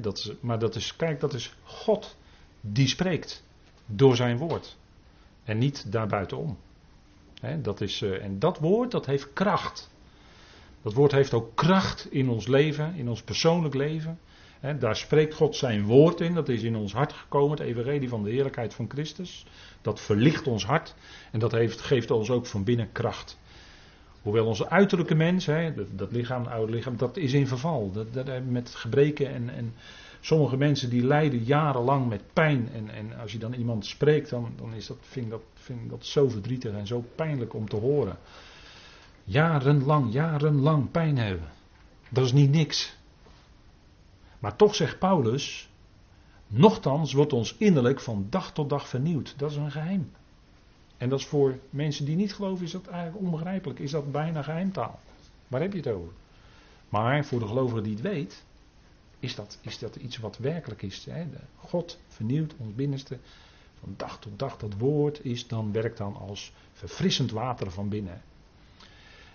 dat 0.00 0.18
is, 0.18 0.32
maar 0.40 0.58
dat 0.58 0.74
is, 0.74 0.96
kijk, 0.96 1.20
dat 1.20 1.34
is 1.34 1.54
God 1.62 2.16
die 2.60 2.88
spreekt 2.88 3.42
door 3.86 4.16
zijn 4.16 4.36
woord. 4.36 4.76
En 5.44 5.58
niet 5.58 5.92
daarbuitenom. 5.92 6.56
He, 7.40 7.60
dat 7.60 7.80
is, 7.80 8.02
uh, 8.02 8.24
en 8.24 8.38
dat 8.38 8.58
woord, 8.58 8.90
dat 8.90 9.06
heeft 9.06 9.32
kracht. 9.32 9.90
Dat 10.82 10.92
woord 10.92 11.12
heeft 11.12 11.34
ook 11.34 11.54
kracht 11.54 12.12
in 12.12 12.28
ons 12.28 12.46
leven, 12.46 12.94
in 12.94 13.08
ons 13.08 13.22
persoonlijk 13.22 13.74
leven. 13.74 14.18
Daar 14.78 14.96
spreekt 14.96 15.34
God 15.34 15.56
zijn 15.56 15.84
woord 15.84 16.20
in. 16.20 16.34
Dat 16.34 16.48
is 16.48 16.62
in 16.62 16.76
ons 16.76 16.92
hart 16.92 17.12
gekomen, 17.12 17.58
het 17.58 17.66
evangelie 17.66 18.08
van 18.08 18.22
de 18.22 18.30
heerlijkheid 18.30 18.74
van 18.74 18.90
Christus. 18.90 19.46
Dat 19.80 20.00
verlicht 20.00 20.46
ons 20.46 20.64
hart. 20.64 20.94
En 21.30 21.38
dat 21.38 21.52
heeft, 21.52 21.80
geeft 21.80 22.10
ons 22.10 22.30
ook 22.30 22.46
van 22.46 22.64
binnen 22.64 22.92
kracht. 22.92 23.38
Hoewel 24.22 24.46
onze 24.46 24.68
uiterlijke 24.68 25.14
mens, 25.14 25.48
dat, 25.90 26.12
lichaam, 26.12 26.42
het 26.42 26.52
oude 26.52 26.72
lichaam, 26.72 26.96
dat 26.96 27.16
is 27.16 27.32
in 27.32 27.46
verval. 27.46 27.92
Dat, 27.92 28.12
dat, 28.12 28.44
met 28.44 28.74
gebreken 28.74 29.28
en, 29.28 29.48
en 29.48 29.74
sommige 30.20 30.56
mensen 30.56 30.90
die 30.90 31.04
lijden 31.04 31.44
jarenlang 31.44 32.08
met 32.08 32.22
pijn. 32.32 32.68
En, 32.74 32.90
en 32.90 33.18
als 33.18 33.32
je 33.32 33.38
dan 33.38 33.52
iemand 33.52 33.86
spreekt, 33.86 34.30
dan, 34.30 34.52
dan 34.56 34.74
is 34.74 34.86
dat, 34.86 34.98
vind, 35.00 35.30
dat, 35.30 35.42
vind 35.54 35.80
ik 35.80 35.90
dat 35.90 36.06
zo 36.06 36.28
verdrietig 36.28 36.72
en 36.72 36.86
zo 36.86 37.04
pijnlijk 37.14 37.54
om 37.54 37.68
te 37.68 37.76
horen. 37.76 38.16
Jarenlang, 39.24 40.12
jarenlang 40.12 40.90
pijn 40.90 41.18
hebben. 41.18 41.48
Dat 42.08 42.24
is 42.24 42.32
niet 42.32 42.50
niks. 42.50 43.00
Maar 44.42 44.56
toch 44.56 44.74
zegt 44.74 44.98
Paulus, 44.98 45.68
nochtans 46.46 47.12
wordt 47.12 47.32
ons 47.32 47.56
innerlijk 47.58 48.00
van 48.00 48.26
dag 48.30 48.52
tot 48.52 48.68
dag 48.68 48.88
vernieuwd. 48.88 49.34
Dat 49.36 49.50
is 49.50 49.56
een 49.56 49.70
geheim. 49.70 50.10
En 50.96 51.08
dat 51.08 51.18
is 51.18 51.26
voor 51.26 51.58
mensen 51.70 52.04
die 52.04 52.16
niet 52.16 52.34
geloven, 52.34 52.64
is 52.64 52.70
dat 52.70 52.86
eigenlijk 52.86 53.24
onbegrijpelijk. 53.24 53.78
Is 53.78 53.90
dat 53.90 54.12
bijna 54.12 54.42
geheimtaal. 54.42 55.00
Waar 55.48 55.60
heb 55.60 55.72
je 55.72 55.78
het 55.78 55.88
over? 55.88 56.12
Maar 56.88 57.24
voor 57.24 57.38
de 57.38 57.46
gelovige 57.46 57.80
die 57.80 57.92
het 57.92 58.02
weet, 58.02 58.44
is 59.18 59.34
dat, 59.34 59.58
is 59.60 59.78
dat 59.78 59.96
iets 59.96 60.16
wat 60.16 60.38
werkelijk 60.38 60.82
is. 60.82 61.06
Hè? 61.10 61.26
God 61.56 61.98
vernieuwt 62.08 62.54
ons 62.58 62.74
binnenste 62.74 63.18
van 63.80 63.94
dag 63.96 64.18
tot 64.18 64.38
dag. 64.38 64.56
Dat 64.56 64.74
woord 64.78 65.24
is 65.24 65.46
dan, 65.46 65.72
werkt 65.72 65.98
dan 65.98 66.16
als 66.16 66.52
verfrissend 66.72 67.30
water 67.30 67.70
van 67.70 67.88
binnen. 67.88 68.22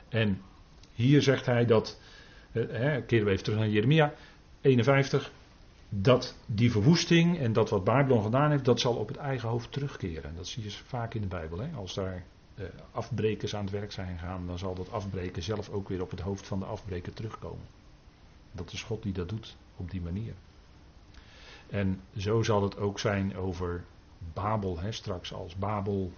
En 0.10 0.42
hier 0.94 1.22
zegt 1.22 1.46
hij 1.46 1.66
dat, 1.66 2.00
hè, 2.52 3.02
keren 3.02 3.26
we 3.26 3.32
even 3.32 3.44
terug 3.44 3.60
naar 3.60 3.70
Jeremia 3.70 4.14
51, 4.68 5.32
dat 5.90 6.36
die 6.46 6.72
verwoesting 6.72 7.40
en 7.40 7.54
dat 7.54 7.70
wat 7.70 7.84
Babylon 7.84 8.24
gedaan 8.24 8.52
heeft, 8.52 8.66
dat 8.66 8.80
zal 8.80 8.96
op 8.96 9.08
het 9.08 9.18
eigen 9.18 9.50
hoofd 9.50 9.72
terugkeren. 9.72 10.36
Dat 10.36 10.48
zie 10.48 10.64
je 10.64 10.72
vaak 10.72 11.14
in 11.14 11.22
de 11.22 11.28
Bijbel. 11.28 11.60
Hè? 11.60 11.70
Als 11.76 11.94
daar 11.94 12.24
eh, 12.56 12.66
afbrekers 12.92 13.56
aan 13.56 13.64
het 13.64 13.74
werk 13.74 13.92
zijn 13.92 14.18
gegaan, 14.18 14.48
dan 14.48 14.58
zal 14.58 14.76
dat 14.76 14.92
afbreken 14.92 15.44
zelf 15.44 15.70
ook 15.70 15.90
weer 15.90 16.02
op 16.02 16.12
het 16.12 16.20
hoofd 16.20 16.48
van 16.48 16.60
de 16.60 16.66
afbreker 16.66 17.14
terugkomen. 17.14 17.66
Dat 18.52 18.72
is 18.72 18.84
God 18.84 19.04
die 19.04 19.14
dat 19.14 19.30
doet 19.30 19.56
op 19.76 19.92
die 19.92 20.02
manier. 20.02 20.34
En 21.70 22.02
zo 22.18 22.44
zal 22.44 22.64
het 22.64 22.78
ook 22.78 23.00
zijn 23.00 23.38
over 23.38 23.84
Babel, 24.34 24.80
hè, 24.80 24.92
straks 24.92 25.34
als 25.34 25.56
Babel, 25.56 26.12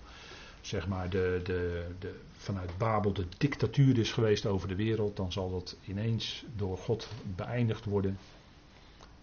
zeg 0.62 0.88
maar, 0.88 1.10
de, 1.10 1.40
de, 1.44 1.88
de, 2.00 2.20
vanuit 2.32 2.78
Babel 2.78 3.14
de 3.14 3.26
dictatuur 3.38 3.98
is 3.98 4.12
geweest 4.12 4.46
over 4.46 4.68
de 4.68 4.76
wereld, 4.76 5.16
dan 5.16 5.32
zal 5.32 5.50
dat 5.50 5.78
ineens 5.86 6.46
door 6.56 6.78
God 6.78 7.08
beëindigd 7.36 7.86
worden. 7.86 8.18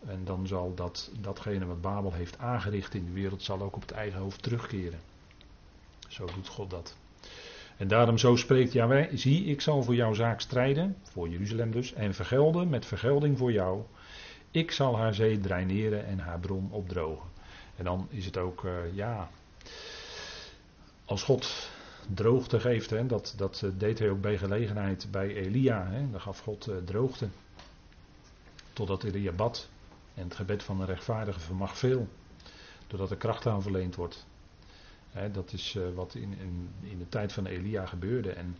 En 0.06 0.24
dan 0.24 0.46
zal 0.46 0.74
dat, 0.74 1.10
datgene 1.20 1.66
wat 1.66 1.80
Babel 1.80 2.12
heeft 2.12 2.38
aangericht 2.38 2.94
in 2.94 3.04
de 3.04 3.12
wereld, 3.12 3.42
zal 3.42 3.62
ook 3.62 3.74
op 3.74 3.80
het 3.80 3.90
eigen 3.90 4.20
hoofd 4.20 4.42
terugkeren. 4.42 4.98
Zo 6.08 6.26
doet 6.34 6.48
God 6.48 6.70
dat. 6.70 6.96
En 7.76 7.88
daarom 7.88 8.18
zo 8.18 8.36
spreekt 8.36 8.72
Yahweh, 8.72 9.10
zie 9.14 9.44
ik 9.44 9.60
zal 9.60 9.82
voor 9.82 9.94
jouw 9.94 10.14
zaak 10.14 10.40
strijden, 10.40 10.96
voor 11.02 11.28
Jeruzalem 11.28 11.70
dus, 11.70 11.92
en 11.92 12.14
vergelden 12.14 12.68
met 12.68 12.86
vergelding 12.86 13.38
voor 13.38 13.52
jou. 13.52 13.82
Ik 14.50 14.70
zal 14.70 14.96
haar 14.96 15.14
zee 15.14 15.40
draineren 15.40 16.06
en 16.06 16.18
haar 16.18 16.40
bron 16.40 16.68
opdrogen. 16.70 17.28
En 17.76 17.84
dan 17.84 18.06
is 18.10 18.24
het 18.24 18.36
ook, 18.36 18.64
uh, 18.64 18.72
ja, 18.94 19.28
als 21.04 21.22
God 21.22 21.70
droogte 22.14 22.60
geeft, 22.60 22.90
hè, 22.90 23.06
dat, 23.06 23.34
dat 23.36 23.62
eh, 23.62 23.70
deed 23.78 23.98
hij 23.98 24.10
ook 24.10 24.20
bij 24.20 24.38
gelegenheid 24.38 25.08
bij 25.10 25.34
Elia. 25.34 25.86
Hè, 25.86 26.10
dan 26.10 26.20
gaf 26.20 26.40
God 26.40 26.68
uh, 26.68 26.76
droogte. 26.84 27.28
Totdat 28.72 29.04
Elia 29.04 29.32
bad. 29.32 29.68
En 30.16 30.22
het 30.22 30.34
gebed 30.34 30.62
van 30.62 30.80
een 30.80 30.86
rechtvaardige 30.86 31.40
vermag 31.40 31.78
veel. 31.78 32.08
Doordat 32.86 33.10
er 33.10 33.16
kracht 33.16 33.46
aan 33.46 33.62
verleend 33.62 33.94
wordt. 33.94 34.26
dat 35.32 35.52
is 35.52 35.78
wat 35.94 36.14
in, 36.14 36.38
in, 36.38 36.70
in, 36.80 36.98
de 36.98 37.08
tijd 37.08 37.32
van 37.32 37.46
Elia 37.46 37.86
gebeurde. 37.86 38.30
En 38.30 38.56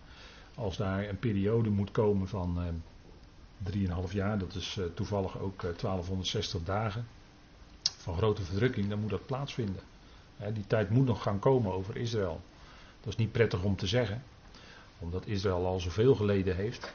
als 0.55 0.77
daar 0.77 1.09
een 1.09 1.19
periode 1.19 1.71
moet 1.71 1.91
komen 1.91 2.29
van 2.29 2.63
uh, 3.65 4.09
3,5 4.09 4.13
jaar, 4.13 4.39
dat 4.39 4.55
is 4.55 4.81
toevallig 4.95 5.39
ook 5.39 5.61
1260 5.61 6.63
dagen 6.63 7.07
van 8.07 8.17
grote 8.17 8.43
verdrukking, 8.43 8.89
dan 8.89 9.01
moet 9.01 9.11
dat 9.11 9.27
plaatsvinden. 9.27 9.83
die 10.53 10.67
tijd 10.67 10.91
moet 10.91 11.07
nog 11.07 11.23
gaan 11.23 11.39
komen 11.39 11.73
over 11.73 11.97
Israël. 11.97 12.41
Dat 13.01 13.09
is 13.09 13.17
niet 13.17 13.33
prettig 13.33 13.63
om 13.63 13.77
te 13.77 13.87
zeggen, 13.87 14.23
omdat 14.99 15.27
Israël 15.27 15.67
al 15.67 15.81
zoveel 15.81 16.15
geleden 16.15 16.57
heeft. 16.57 16.95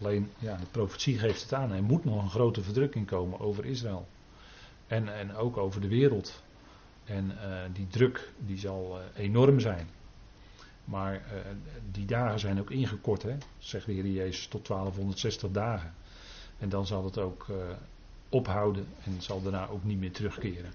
Alleen, 0.00 0.30
ja, 0.38 0.56
de 0.56 0.66
profetie 0.70 1.18
geeft 1.18 1.42
het 1.42 1.52
aan. 1.52 1.72
Er 1.72 1.82
moet 1.82 2.04
nog 2.04 2.22
een 2.22 2.30
grote 2.30 2.62
verdrukking 2.62 3.06
komen 3.06 3.40
over 3.40 3.64
Israël. 3.64 4.08
En, 4.86 5.14
en 5.14 5.34
ook 5.34 5.56
over 5.56 5.80
de 5.80 5.88
wereld. 5.88 6.42
En 7.04 7.24
uh, 7.24 7.58
die 7.72 7.86
druk 7.86 8.32
die 8.38 8.58
zal 8.58 8.98
uh, 8.98 9.24
enorm 9.24 9.60
zijn. 9.60 9.88
Maar 10.84 11.14
uh, 11.14 11.20
die 11.90 12.06
dagen 12.06 12.38
zijn 12.38 12.60
ook 12.60 12.70
ingekort, 12.70 13.22
hè? 13.22 13.36
zegt 13.58 13.86
de 13.86 13.92
Heer 13.92 14.06
Jezus, 14.06 14.46
tot 14.46 14.66
1260 14.66 15.50
dagen. 15.50 15.94
En 16.58 16.68
dan 16.68 16.86
zal 16.86 17.04
het 17.04 17.18
ook 17.18 17.46
ophouden 18.28 18.86
en 19.04 19.22
zal 19.22 19.42
daarna 19.42 19.68
ook 19.68 19.84
niet 19.84 19.98
meer 19.98 20.12
terugkeren. 20.12 20.70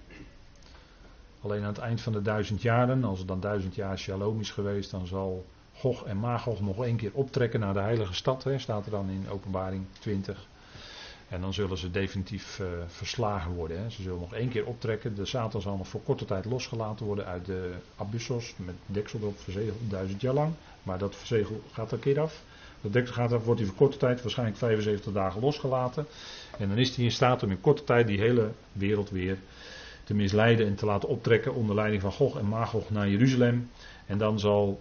Alleen 1.40 1.60
aan 1.60 1.66
het 1.66 1.78
eind 1.78 2.00
van 2.00 2.12
de 2.12 2.22
duizend 2.22 2.62
jaren, 2.62 3.04
als 3.04 3.20
er 3.20 3.26
dan 3.26 3.40
duizend 3.40 3.74
jaar 3.74 3.98
shalom 3.98 4.40
is 4.40 4.50
geweest, 4.50 4.90
dan 4.90 5.06
zal 5.06 5.46
Gog 5.82 6.04
en 6.04 6.16
Magog 6.16 6.60
nog 6.60 6.84
één 6.84 6.96
keer 6.96 7.10
optrekken 7.12 7.60
naar 7.60 7.74
de 7.74 7.80
heilige 7.80 8.14
stad, 8.14 8.44
hè, 8.44 8.58
staat 8.58 8.84
er 8.84 8.90
dan 8.90 9.10
in 9.10 9.28
openbaring 9.28 9.84
20. 9.98 10.46
En 11.28 11.40
dan 11.40 11.52
zullen 11.52 11.78
ze 11.78 11.90
definitief 11.90 12.58
uh, 12.58 12.66
verslagen 12.86 13.52
worden. 13.52 13.78
Hè. 13.78 13.90
Ze 13.90 14.02
zullen 14.02 14.20
nog 14.20 14.34
één 14.34 14.48
keer 14.48 14.66
optrekken. 14.66 15.14
De 15.14 15.24
Satan 15.24 15.60
zal 15.60 15.76
nog 15.76 15.88
voor 15.88 16.02
korte 16.02 16.24
tijd 16.24 16.44
losgelaten 16.44 17.06
worden 17.06 17.26
uit 17.26 17.46
de 17.46 17.72
abyssos. 17.96 18.54
Met 18.56 18.74
deksel 18.86 19.18
erop 19.20 19.38
verzegeld, 19.38 19.78
duizend 19.88 20.20
jaar 20.20 20.34
lang. 20.34 20.52
Maar 20.82 20.98
dat 20.98 21.16
verzegel 21.16 21.60
gaat 21.72 21.92
een 21.92 21.98
keer 21.98 22.20
af. 22.20 22.42
Dat 22.80 22.92
deksel 22.92 23.14
gaat 23.14 23.32
af, 23.32 23.44
wordt 23.44 23.60
hij 23.60 23.68
voor 23.68 23.78
korte 23.78 23.96
tijd, 23.96 24.22
waarschijnlijk 24.22 24.58
75 24.58 25.12
dagen 25.12 25.40
losgelaten. 25.40 26.06
En 26.58 26.68
dan 26.68 26.78
is 26.78 26.96
hij 26.96 27.04
in 27.04 27.12
staat 27.12 27.42
om 27.42 27.50
in 27.50 27.60
korte 27.60 27.84
tijd 27.84 28.06
die 28.06 28.18
hele 28.18 28.50
wereld 28.72 29.10
weer 29.10 29.38
te 30.04 30.14
misleiden 30.14 30.66
en 30.66 30.74
te 30.74 30.86
laten 30.86 31.08
optrekken 31.08 31.54
onder 31.54 31.74
leiding 31.74 32.02
van 32.02 32.12
Gog 32.12 32.38
en 32.38 32.46
Magog 32.46 32.90
naar 32.90 33.08
Jeruzalem. 33.08 33.70
En 34.06 34.18
dan 34.18 34.38
zal 34.38 34.80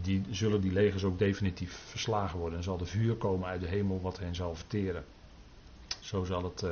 die, 0.00 0.22
zullen 0.30 0.60
die 0.60 0.72
legers 0.72 1.04
ook 1.04 1.18
definitief 1.18 1.72
verslagen 1.72 2.38
worden. 2.38 2.58
En 2.58 2.64
zal 2.64 2.76
de 2.76 2.86
vuur 2.86 3.14
komen 3.14 3.48
uit 3.48 3.60
de 3.60 3.66
hemel 3.66 4.00
wat 4.00 4.18
hen 4.18 4.34
zal 4.34 4.54
verteren. 4.54 5.04
Zo 6.00 6.24
zal 6.24 6.44
het 6.44 6.62
uh, 6.62 6.70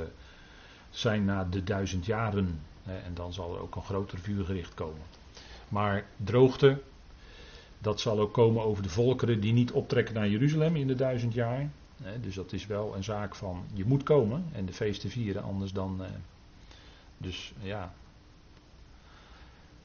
zijn 0.91 1.25
na 1.25 1.45
de 1.45 1.65
duizend 1.65 2.07
jaren. 2.07 2.61
En 2.85 3.15
dan 3.15 3.33
zal 3.33 3.55
er 3.55 3.61
ook 3.61 3.77
een 3.77 3.83
groter 3.83 4.19
vuurgericht 4.19 4.75
komen. 4.75 5.03
Maar 5.69 6.07
droogte, 6.17 6.83
dat 7.79 8.01
zal 8.01 8.21
ook 8.21 8.33
komen 8.33 8.63
over 8.65 8.83
de 8.83 8.89
volkeren 8.89 9.41
die 9.41 9.53
niet 9.53 9.73
optrekken 9.73 10.15
naar 10.15 10.29
Jeruzalem 10.29 10.77
in 10.77 10.87
de 10.87 10.95
duizend 10.95 11.35
jaar. 11.35 11.71
dus 12.21 12.35
dat 12.35 12.53
is 12.53 12.67
wel 12.67 12.97
een 12.97 13.05
zaak 13.05 13.35
van 13.35 13.65
je 13.73 13.85
moet 13.85 14.03
komen 14.03 14.45
en 14.53 14.67
de 14.67 14.73
feesten 14.73 15.11
vieren, 15.11 15.43
anders 15.43 15.73
dan. 15.73 15.97
Uh, 16.01 16.07
dus 17.17 17.53
ja. 17.61 17.95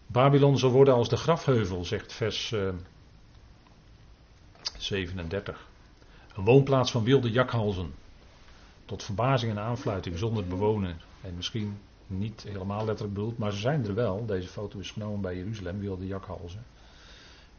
Babylon 0.08 0.58
zal 0.58 0.72
worden 0.72 0.94
als 0.94 1.10
de 1.10 1.18
grafheuvel, 1.18 1.86
zegt 1.86 2.14
vers 2.14 2.52
uh, 2.52 2.70
37. 4.78 5.68
Een 6.36 6.44
woonplaats 6.44 6.92
van 6.92 7.04
wilde 7.04 7.32
jakhalzen. 7.32 7.94
Tot 8.86 9.04
verbazing 9.04 9.52
en 9.52 9.60
aanfluiting 9.60 10.18
zonder 10.18 10.48
bewoner. 10.48 10.96
En 11.22 11.36
misschien 11.36 11.78
niet 12.08 12.44
helemaal 12.44 12.86
letterlijk 12.86 13.14
bedoeld, 13.14 13.38
maar 13.38 13.52
ze 13.52 13.60
zijn 13.60 13.86
er 13.86 13.94
wel. 13.94 14.26
Deze 14.26 14.48
foto 14.48 14.80
is 14.80 14.92
genomen 14.92 15.22
bij 15.22 15.36
Jeruzalem, 15.36 15.80
wilde 15.80 16.08
jakhalzen. 16.08 16.66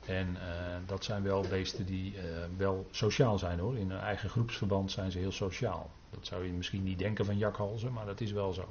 En 0.07 0.29
uh, 0.29 0.41
dat 0.87 1.05
zijn 1.05 1.23
wel 1.23 1.45
beesten 1.49 1.87
die 1.87 2.15
uh, 2.15 2.21
wel 2.57 2.87
sociaal 2.91 3.39
zijn 3.39 3.59
hoor. 3.59 3.77
In 3.77 3.91
hun 3.91 4.01
eigen 4.01 4.29
groepsverband 4.29 4.91
zijn 4.91 5.11
ze 5.11 5.19
heel 5.19 5.33
sociaal. 5.33 5.91
Dat 6.11 6.27
zou 6.27 6.45
je 6.45 6.53
misschien 6.53 6.83
niet 6.83 6.99
denken 6.99 7.25
van 7.25 7.39
jakhalzen, 7.39 7.93
maar 7.93 8.07
dat 8.07 8.21
is 8.21 8.33
wel 8.33 8.53
zo. 8.53 8.69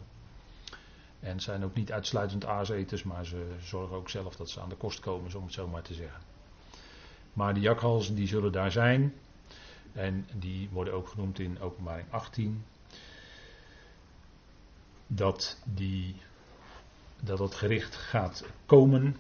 En 1.20 1.40
zijn 1.40 1.64
ook 1.64 1.76
niet 1.76 1.92
uitsluitend 1.92 2.46
aaseters, 2.46 3.04
maar 3.04 3.26
ze 3.26 3.56
zorgen 3.62 3.96
ook 3.96 4.10
zelf 4.10 4.36
dat 4.36 4.50
ze 4.50 4.62
aan 4.62 4.70
de 4.70 4.76
kost 4.76 5.00
komen, 5.00 5.36
om 5.36 5.44
het 5.44 5.54
zo 5.54 5.68
maar 5.68 5.82
te 5.82 5.94
zeggen. 5.94 6.22
Maar 7.36 7.54
de 7.54 7.60
jakhalzen 7.60 8.16
die 8.16 8.28
zullen 8.28 8.52
daar 8.52 8.72
zijn. 8.72 9.14
En 9.94 10.28
die 10.34 10.70
worden 10.72 10.94
ook 10.94 11.08
genoemd 11.08 11.40
in 11.40 11.60
openbaring 11.60 12.12
18. 12.12 12.64
Dat, 15.08 15.62
die, 15.64 16.16
dat 17.22 17.40
het 17.40 17.56
gericht 17.56 17.96
gaat 17.96 18.46
komen. 18.66 19.18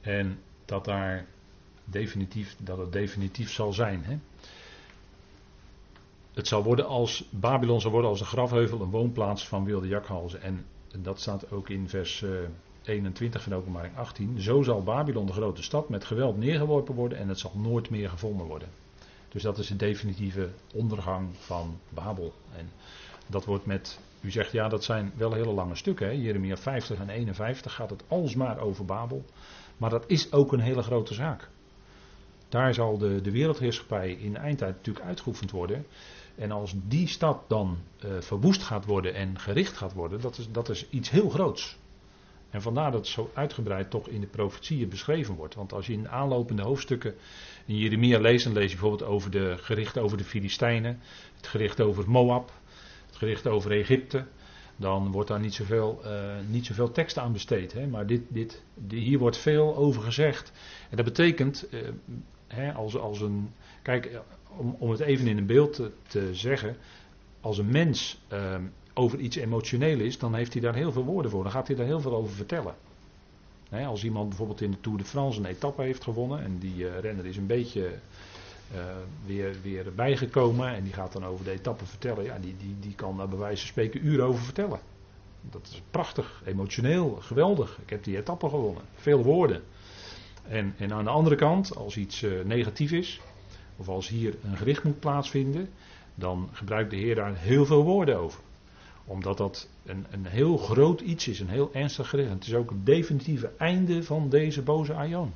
En 0.00 0.38
dat, 0.64 0.84
daar 0.84 1.26
definitief, 1.84 2.56
dat 2.58 2.78
het 2.78 2.92
definitief 2.92 3.50
zal 3.50 3.72
zijn. 3.72 4.04
Hè? 4.04 4.18
Het 6.34 6.48
zal 6.48 6.62
worden 6.62 6.86
als, 6.86 7.28
Babylon 7.30 7.80
zal 7.80 7.90
worden 7.90 8.10
als 8.10 8.20
een 8.20 8.26
grafheuvel, 8.26 8.80
een 8.80 8.90
woonplaats 8.90 9.48
van 9.48 9.64
wilde 9.64 9.88
jakhalzen. 9.88 10.42
En 10.42 10.66
dat 10.98 11.20
staat 11.20 11.50
ook 11.50 11.68
in 11.68 11.88
vers... 11.88 12.24
Uh, 12.86 12.94
21 12.94 13.42
van 13.42 13.54
openbaring 13.54 13.96
18. 13.96 14.40
Zo 14.40 14.62
zal 14.62 14.82
Babylon 14.82 15.26
de 15.26 15.32
grote 15.32 15.62
stad 15.62 15.88
met 15.88 16.04
geweld 16.04 16.38
neergeworpen 16.38 16.94
worden 16.94 17.18
en 17.18 17.28
het 17.28 17.38
zal 17.38 17.52
nooit 17.54 17.90
meer 17.90 18.08
gevonden 18.08 18.46
worden. 18.46 18.68
Dus 19.28 19.42
dat 19.42 19.58
is 19.58 19.66
de 19.66 19.76
definitieve 19.76 20.48
ondergang 20.74 21.28
van 21.38 21.78
Babel. 21.88 22.32
En 22.56 22.70
dat 23.26 23.44
wordt 23.44 23.66
met, 23.66 23.98
u 24.20 24.30
zegt 24.30 24.52
ja 24.52 24.68
dat 24.68 24.84
zijn 24.84 25.12
wel 25.16 25.32
hele 25.32 25.52
lange 25.52 25.74
stukken. 25.74 26.20
Jeremia 26.20 26.56
50 26.56 26.98
en 26.98 27.08
51 27.08 27.72
gaat 27.74 27.90
het 27.90 28.04
alsmaar 28.08 28.58
over 28.58 28.84
Babel. 28.84 29.24
Maar 29.76 29.90
dat 29.90 30.04
is 30.06 30.32
ook 30.32 30.52
een 30.52 30.60
hele 30.60 30.82
grote 30.82 31.14
zaak. 31.14 31.48
Daar 32.48 32.74
zal 32.74 32.98
de, 32.98 33.20
de 33.20 33.30
wereldheerschappij 33.30 34.12
in 34.12 34.32
de 34.32 34.38
eindtijd 34.38 34.74
natuurlijk 34.76 35.06
uitgeoefend 35.06 35.50
worden. 35.50 35.86
En 36.34 36.50
als 36.50 36.74
die 36.84 37.08
stad 37.08 37.42
dan 37.46 37.78
uh, 38.04 38.20
verwoest 38.20 38.62
gaat 38.62 38.84
worden 38.84 39.14
en 39.14 39.38
gericht 39.38 39.76
gaat 39.76 39.92
worden, 39.92 40.20
dat 40.20 40.38
is, 40.38 40.50
dat 40.50 40.68
is 40.68 40.88
iets 40.90 41.10
heel 41.10 41.28
groots. 41.28 41.78
En 42.50 42.62
vandaar 42.62 42.90
dat 42.90 43.00
het 43.00 43.08
zo 43.08 43.30
uitgebreid 43.34 43.90
toch 43.90 44.08
in 44.08 44.20
de 44.20 44.26
profetieën 44.26 44.88
beschreven 44.88 45.34
wordt. 45.34 45.54
Want 45.54 45.72
als 45.72 45.86
je 45.86 45.92
in 45.92 46.02
de 46.02 46.08
aanlopende 46.08 46.62
hoofdstukken 46.62 47.14
in 47.64 47.76
Jeremia 47.76 48.18
leest, 48.18 48.44
dan 48.44 48.52
lees 48.52 48.70
je 48.70 48.78
bijvoorbeeld 48.78 49.10
over 49.10 49.30
de 49.30 49.54
gericht 49.58 49.98
over 49.98 50.18
de 50.18 50.24
Filistijnen, 50.24 51.00
het 51.36 51.46
gericht 51.46 51.80
over 51.80 52.10
Moab, 52.10 52.52
het 53.06 53.16
gericht 53.16 53.46
over 53.46 53.70
Egypte. 53.70 54.24
Dan 54.76 55.10
wordt 55.10 55.28
daar 55.28 55.40
niet 55.40 55.54
zoveel, 55.54 56.00
uh, 56.04 56.34
niet 56.48 56.66
zoveel 56.66 56.90
tekst 56.90 57.18
aan 57.18 57.32
besteed. 57.32 57.72
Hè? 57.72 57.86
Maar 57.86 58.06
dit, 58.06 58.22
dit, 58.28 58.62
hier 58.88 59.18
wordt 59.18 59.36
veel 59.38 59.76
over 59.76 60.02
gezegd. 60.02 60.52
En 60.90 60.96
dat 60.96 61.04
betekent, 61.04 61.66
uh, 61.70 61.80
hè, 62.46 62.72
als, 62.72 62.96
als 62.96 63.20
een. 63.20 63.52
Kijk, 63.82 64.20
om, 64.56 64.76
om 64.78 64.90
het 64.90 65.00
even 65.00 65.26
in 65.26 65.38
een 65.38 65.46
beeld 65.46 65.80
te, 66.06 66.34
zeggen. 66.34 66.76
Als 67.40 67.58
een 67.58 67.70
mens 67.70 68.18
uh, 68.32 68.56
over 68.98 69.18
iets 69.18 69.36
emotioneel 69.36 70.00
is, 70.00 70.18
dan 70.18 70.34
heeft 70.34 70.52
hij 70.52 70.62
daar 70.62 70.74
heel 70.74 70.92
veel 70.92 71.04
woorden 71.04 71.30
voor. 71.30 71.42
Dan 71.42 71.52
gaat 71.52 71.66
hij 71.66 71.76
daar 71.76 71.86
heel 71.86 72.00
veel 72.00 72.14
over 72.14 72.34
vertellen. 72.34 72.74
als 73.70 74.04
iemand 74.04 74.28
bijvoorbeeld 74.28 74.60
in 74.60 74.70
de 74.70 74.80
Tour 74.80 74.98
de 74.98 75.04
France 75.04 75.38
een 75.38 75.46
etappe 75.46 75.82
heeft 75.82 76.02
gewonnen 76.02 76.42
en 76.42 76.58
die 76.58 76.76
uh, 76.76 76.98
renner 76.98 77.26
is 77.26 77.36
een 77.36 77.46
beetje 77.46 77.90
uh, 78.74 78.84
weer, 79.26 79.56
weer 79.62 79.94
bijgekomen 79.94 80.74
en 80.74 80.84
die 80.84 80.92
gaat 80.92 81.12
dan 81.12 81.24
over 81.24 81.44
de 81.44 81.50
etappe 81.50 81.86
vertellen, 81.86 82.24
ja, 82.24 82.38
die, 82.38 82.56
die, 82.58 82.76
die 82.80 82.94
kan 82.94 83.16
daar 83.16 83.28
bij 83.28 83.38
wijze 83.38 83.60
van 83.60 83.68
spreken 83.68 84.06
uren 84.06 84.26
over 84.26 84.44
vertellen. 84.44 84.80
Dat 85.50 85.68
is 85.72 85.82
prachtig, 85.90 86.42
emotioneel, 86.44 87.18
geweldig. 87.20 87.78
Ik 87.82 87.90
heb 87.90 88.04
die 88.04 88.16
etappe 88.16 88.48
gewonnen. 88.48 88.82
Veel 88.94 89.22
woorden. 89.22 89.62
En, 90.48 90.74
en 90.78 90.92
aan 90.92 91.04
de 91.04 91.10
andere 91.10 91.36
kant, 91.36 91.76
als 91.76 91.96
iets 91.96 92.22
uh, 92.22 92.44
negatief 92.44 92.92
is, 92.92 93.20
of 93.76 93.88
als 93.88 94.08
hier 94.08 94.34
een 94.42 94.56
gericht 94.56 94.84
moet 94.84 95.00
plaatsvinden, 95.00 95.68
dan 96.14 96.48
gebruikt 96.52 96.90
de 96.90 96.96
Heer 96.96 97.14
daar 97.14 97.36
heel 97.36 97.66
veel 97.66 97.84
woorden 97.84 98.18
over 98.18 98.40
omdat 99.06 99.36
dat 99.36 99.68
een, 99.84 100.06
een 100.10 100.26
heel 100.26 100.56
groot 100.56 101.00
iets 101.00 101.28
is, 101.28 101.40
een 101.40 101.48
heel 101.48 101.70
ernstig 101.72 102.08
gericht. 102.08 102.30
Het 102.30 102.46
is 102.46 102.54
ook 102.54 102.70
het 102.70 102.86
definitieve 102.86 103.50
einde 103.58 104.02
van 104.02 104.28
deze 104.28 104.62
boze 104.62 104.94
Aion. 104.94 105.32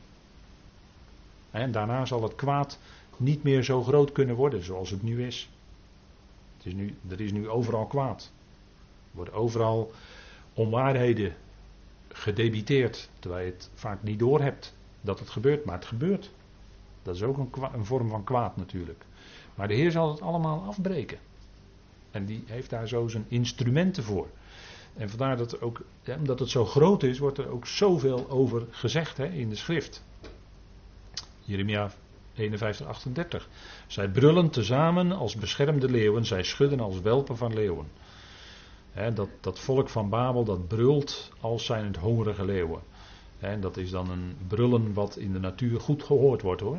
En 1.50 1.72
daarna 1.72 2.04
zal 2.04 2.22
het 2.22 2.34
kwaad 2.34 2.78
niet 3.16 3.42
meer 3.42 3.62
zo 3.62 3.82
groot 3.82 4.12
kunnen 4.12 4.36
worden 4.36 4.64
zoals 4.64 4.90
het 4.90 5.02
nu 5.02 5.26
is. 5.26 5.50
Het 6.56 6.66
is 6.66 6.72
nu 6.72 6.94
er 7.08 7.20
is 7.20 7.32
nu 7.32 7.48
overal 7.48 7.86
kwaad. 7.86 8.32
Er 9.10 9.16
worden 9.16 9.34
overal 9.34 9.92
onwaarheden 10.54 11.34
gedebiteerd, 12.08 13.10
terwijl 13.18 13.44
je 13.44 13.52
het 13.52 13.70
vaak 13.74 14.02
niet 14.02 14.18
doorhebt 14.18 14.74
dat 15.00 15.18
het 15.18 15.30
gebeurt, 15.30 15.64
maar 15.64 15.74
het 15.74 15.84
gebeurt. 15.84 16.30
Dat 17.02 17.14
is 17.14 17.22
ook 17.22 17.36
een, 17.36 17.50
een 17.72 17.84
vorm 17.84 18.08
van 18.08 18.24
kwaad 18.24 18.56
natuurlijk. 18.56 19.04
Maar 19.54 19.68
de 19.68 19.74
Heer 19.74 19.90
zal 19.90 20.10
het 20.10 20.20
allemaal 20.20 20.64
afbreken. 20.66 21.18
En 22.11 22.25
die 22.25 22.45
heeft 22.47 22.71
daar 22.71 22.88
zo 22.88 23.09
zijn 23.09 23.25
instrumenten 23.29 24.02
voor. 24.02 24.29
En 24.97 25.09
vandaar 25.09 25.37
dat 25.37 25.61
ook, 25.61 25.81
omdat 26.19 26.38
het 26.38 26.50
zo 26.50 26.64
groot 26.64 27.02
is, 27.02 27.19
wordt 27.19 27.38
er 27.38 27.49
ook 27.49 27.67
zoveel 27.67 28.31
over 28.31 28.67
gezegd 28.71 29.17
hè, 29.17 29.26
in 29.26 29.49
de 29.49 29.57
schrift. 29.57 30.05
Jeremia 31.40 31.90
51, 32.35 32.87
38. 32.87 33.49
Zij 33.87 34.09
brullen 34.09 34.50
tezamen 34.50 35.12
als 35.12 35.37
beschermde 35.37 35.90
leeuwen, 35.90 36.25
zij 36.25 36.43
schudden 36.43 36.81
als 36.81 37.00
welpen 37.00 37.37
van 37.37 37.55
leeuwen. 37.55 37.87
dat, 39.14 39.29
dat 39.40 39.59
volk 39.59 39.88
van 39.88 40.09
Babel 40.09 40.45
dat 40.45 40.69
brult 40.69 41.31
als 41.40 41.64
zijn 41.64 41.85
het 41.85 41.97
hongerige 41.97 42.45
leeuwen. 42.45 42.81
En 43.38 43.61
dat 43.61 43.76
is 43.76 43.90
dan 43.90 44.11
een 44.11 44.37
brullen 44.49 44.93
wat 44.93 45.17
in 45.17 45.33
de 45.33 45.38
natuur 45.38 45.81
goed 45.81 46.02
gehoord 46.02 46.43
wordt 46.43 46.61
hoor. 46.61 46.79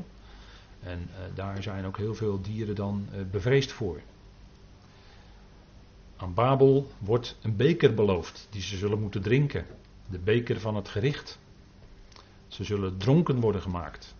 En 0.79 0.99
uh, 1.09 1.35
daar 1.35 1.63
zijn 1.63 1.85
ook 1.85 1.97
heel 1.97 2.15
veel 2.15 2.41
dieren 2.41 2.75
dan 2.75 3.07
uh, 3.11 3.21
bevreesd 3.31 3.71
voor. 3.71 4.01
Aan 6.21 6.33
Babel 6.33 6.87
wordt 6.99 7.37
een 7.41 7.55
beker 7.55 7.93
beloofd 7.93 8.47
die 8.49 8.61
ze 8.61 8.77
zullen 8.77 8.99
moeten 8.99 9.21
drinken. 9.21 9.65
De 10.09 10.19
beker 10.19 10.59
van 10.59 10.75
het 10.75 10.89
gericht. 10.89 11.39
Ze 12.47 12.63
zullen 12.63 12.97
dronken 12.97 13.39
worden 13.39 13.61
gemaakt. 13.61 14.15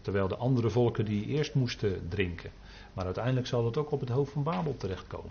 Terwijl 0.00 0.28
de 0.28 0.36
andere 0.36 0.70
volken 0.70 1.04
die 1.04 1.26
eerst 1.26 1.54
moesten 1.54 2.08
drinken. 2.08 2.50
Maar 2.92 3.04
uiteindelijk 3.04 3.46
zal 3.46 3.64
het 3.64 3.76
ook 3.76 3.90
op 3.90 4.00
het 4.00 4.08
hoofd 4.08 4.32
van 4.32 4.42
Babel 4.42 4.76
terechtkomen. 4.76 5.30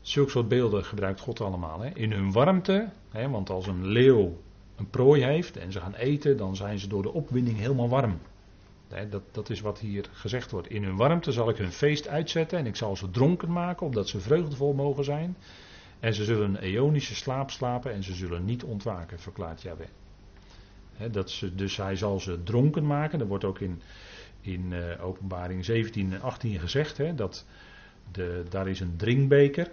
Zulke 0.00 0.30
soort 0.30 0.48
beelden 0.48 0.84
gebruikt 0.84 1.20
God 1.20 1.40
allemaal. 1.40 1.80
Hè. 1.80 1.90
In 1.94 2.12
hun 2.12 2.32
warmte, 2.32 2.88
hè, 3.10 3.28
want 3.28 3.50
als 3.50 3.66
een 3.66 3.86
leeuw 3.86 4.36
een 4.76 4.90
prooi 4.90 5.22
heeft 5.22 5.56
en 5.56 5.72
ze 5.72 5.80
gaan 5.80 5.94
eten, 5.94 6.36
dan 6.36 6.56
zijn 6.56 6.78
ze 6.78 6.88
door 6.88 7.02
de 7.02 7.12
opwinding 7.12 7.58
helemaal 7.58 7.88
warm. 7.88 8.18
Dat, 9.10 9.22
dat 9.30 9.50
is 9.50 9.60
wat 9.60 9.78
hier 9.78 10.08
gezegd 10.12 10.50
wordt. 10.50 10.68
In 10.68 10.84
hun 10.84 10.96
warmte 10.96 11.32
zal 11.32 11.48
ik 11.48 11.56
hun 11.56 11.72
feest 11.72 12.08
uitzetten 12.08 12.58
en 12.58 12.66
ik 12.66 12.76
zal 12.76 12.96
ze 12.96 13.10
dronken 13.10 13.52
maken, 13.52 13.86
opdat 13.86 14.08
ze 14.08 14.20
vreugdevol 14.20 14.72
mogen 14.72 15.04
zijn. 15.04 15.36
En 16.00 16.14
ze 16.14 16.24
zullen 16.24 16.48
een 16.48 16.56
eonische 16.56 17.14
slaap 17.14 17.50
slapen 17.50 17.92
en 17.92 18.02
ze 18.02 18.14
zullen 18.14 18.44
niet 18.44 18.64
ontwaken, 18.64 19.18
verklaart 19.18 19.62
Yahweh. 19.62 19.86
dat 21.10 21.30
ze, 21.30 21.54
dus 21.54 21.76
hij 21.76 21.96
zal 21.96 22.20
ze 22.20 22.42
dronken 22.42 22.86
maken. 22.86 23.18
Dat 23.18 23.28
wordt 23.28 23.44
ook 23.44 23.60
in, 23.60 23.82
in 24.40 24.70
uh, 24.70 25.04
openbaring 25.04 25.64
17 25.64 26.12
en 26.12 26.20
18 26.20 26.58
gezegd. 26.60 27.16
dat 27.16 27.46
de, 28.12 28.44
daar 28.48 28.68
is 28.68 28.80
een 28.80 28.96
drinkbeker. 28.96 29.70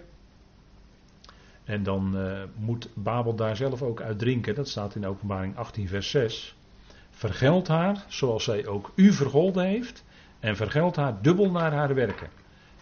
En 1.64 1.82
dan 1.82 2.16
uh, 2.16 2.42
moet 2.54 2.88
Babel 2.94 3.34
daar 3.34 3.56
zelf 3.56 3.82
ook 3.82 4.00
uit 4.00 4.18
drinken. 4.18 4.54
Dat 4.54 4.68
staat 4.68 4.94
in 4.94 5.06
openbaring 5.06 5.56
18 5.56 5.88
vers 5.88 6.10
6. 6.10 6.56
Vergeld 7.22 7.68
haar 7.68 8.04
zoals 8.08 8.44
zij 8.44 8.66
ook 8.66 8.92
u 8.94 9.12
vergolden 9.12 9.64
heeft. 9.64 10.04
En 10.40 10.56
vergeld 10.56 10.96
haar 10.96 11.22
dubbel 11.22 11.50
naar 11.50 11.72
haar 11.72 11.94
werken. 11.94 12.28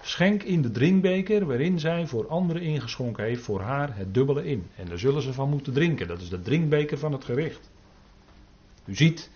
Schenk 0.00 0.42
in 0.42 0.62
de 0.62 0.70
drinkbeker 0.70 1.47
waarin 1.47 1.78
zij 1.80 2.06
voor 2.06 2.28
anderen 2.28 2.62
ingeschonken 2.62 3.25
heeft, 3.25 3.42
voor 3.42 3.61
haar 3.61 3.97
het 3.97 4.14
dubbele 4.14 4.44
in. 4.44 4.66
En 4.76 4.87
daar 4.87 4.99
zullen 4.99 5.23
ze 5.23 5.32
van 5.32 5.49
moeten 5.49 5.73
drinken. 5.73 6.09
Dat 6.09 6.20
is 6.20 6.28
de 6.28 6.40
drinkbeker 6.40 6.99
van 6.99 7.12
het 7.12 7.25
gericht. 7.25 7.70
U 8.85 8.94
ziet, 8.94 9.30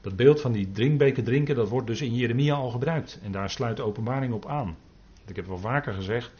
dat 0.00 0.16
beeld 0.16 0.40
van 0.40 0.52
die 0.52 0.70
drinkbeker 0.70 1.22
drinken, 1.22 1.54
dat 1.54 1.68
wordt 1.68 1.86
dus 1.86 2.00
in 2.00 2.14
Jeremia 2.14 2.54
al 2.54 2.70
gebruikt. 2.70 3.20
En 3.22 3.32
daar 3.32 3.50
sluit 3.50 3.76
de 3.76 3.82
openbaring 3.82 4.32
op 4.32 4.46
aan. 4.46 4.76
Ik 5.26 5.36
heb 5.36 5.46
wel 5.46 5.58
vaker 5.58 5.92
gezegd 5.92 6.32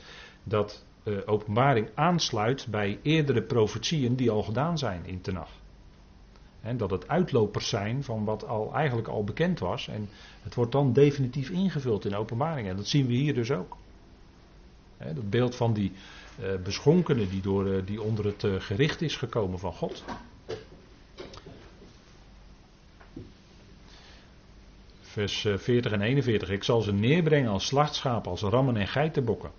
dat 0.42 0.84
uh, 1.04 1.18
openbaring 1.26 1.88
aansluit 1.94 2.66
bij 2.70 2.98
eerdere 3.02 3.42
profetieën 3.42 4.16
die 4.16 4.30
al 4.30 4.42
gedaan 4.42 4.78
zijn 4.78 5.06
in 5.06 5.20
Tenach. 5.20 5.59
En 6.62 6.76
dat 6.76 6.90
het 6.90 7.08
uitlopers 7.08 7.68
zijn 7.68 8.04
van 8.04 8.24
wat 8.24 8.46
al 8.46 8.74
eigenlijk 8.74 9.08
al 9.08 9.24
bekend 9.24 9.58
was. 9.58 9.88
En 9.88 10.08
het 10.42 10.54
wordt 10.54 10.72
dan 10.72 10.92
definitief 10.92 11.50
ingevuld 11.50 12.04
in 12.04 12.14
openbaring. 12.14 12.68
En 12.68 12.76
dat 12.76 12.86
zien 12.86 13.06
we 13.06 13.12
hier 13.12 13.34
dus 13.34 13.50
ook. 13.50 13.76
He, 14.96 15.14
dat 15.14 15.30
beeld 15.30 15.56
van 15.56 15.72
die 15.72 15.92
uh, 16.40 16.54
beschonkene 16.64 17.28
die, 17.28 17.40
door, 17.40 17.66
uh, 17.66 17.86
die 17.86 18.02
onder 18.02 18.24
het 18.24 18.42
uh, 18.42 18.60
gericht 18.60 19.02
is 19.02 19.16
gekomen 19.16 19.58
van 19.58 19.72
God. 19.72 20.04
Vers 25.00 25.46
40 25.56 25.92
en 25.92 26.00
41. 26.00 26.50
Ik 26.50 26.64
zal 26.64 26.80
ze 26.80 26.92
neerbrengen 26.92 27.50
als 27.50 27.66
slachtschapen, 27.66 28.30
als 28.30 28.42
rammen 28.42 28.76
en 28.76 28.88
geitenbokken. 28.88 29.50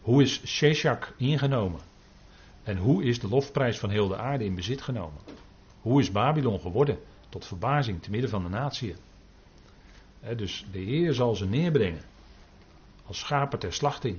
Hoe 0.00 0.22
is 0.22 0.46
Sheshak 0.46 1.14
ingenomen? 1.16 1.80
En 2.62 2.76
hoe 2.76 3.04
is 3.04 3.20
de 3.20 3.28
lofprijs 3.28 3.78
van 3.78 3.90
heel 3.90 4.08
de 4.08 4.16
aarde 4.16 4.44
in 4.44 4.54
bezit 4.54 4.82
genomen? 4.82 5.20
Hoe 5.86 6.00
is 6.00 6.12
Babylon 6.12 6.60
geworden? 6.60 6.98
Tot 7.28 7.46
verbazing 7.46 8.02
te 8.02 8.10
midden 8.10 8.30
van 8.30 8.42
de 8.42 8.48
natie. 8.48 8.94
dus 10.36 10.66
de 10.72 10.78
Heer 10.78 11.14
zal 11.14 11.34
ze 11.34 11.46
neerbrengen. 11.46 12.02
Als 13.04 13.18
schapen 13.18 13.58
ter 13.58 13.72
slachting. 13.72 14.18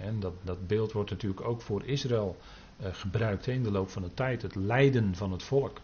En 0.00 0.20
dat, 0.20 0.32
dat 0.42 0.66
beeld 0.66 0.92
wordt 0.92 1.10
natuurlijk 1.10 1.40
ook 1.40 1.62
voor 1.62 1.84
Israël 1.84 2.36
uh, 2.80 2.86
gebruikt 2.92 3.46
in 3.46 3.62
de 3.62 3.70
loop 3.70 3.90
van 3.90 4.02
de 4.02 4.14
tijd. 4.14 4.42
Het 4.42 4.54
lijden 4.54 5.14
van 5.14 5.32
het 5.32 5.42
volk. 5.42 5.80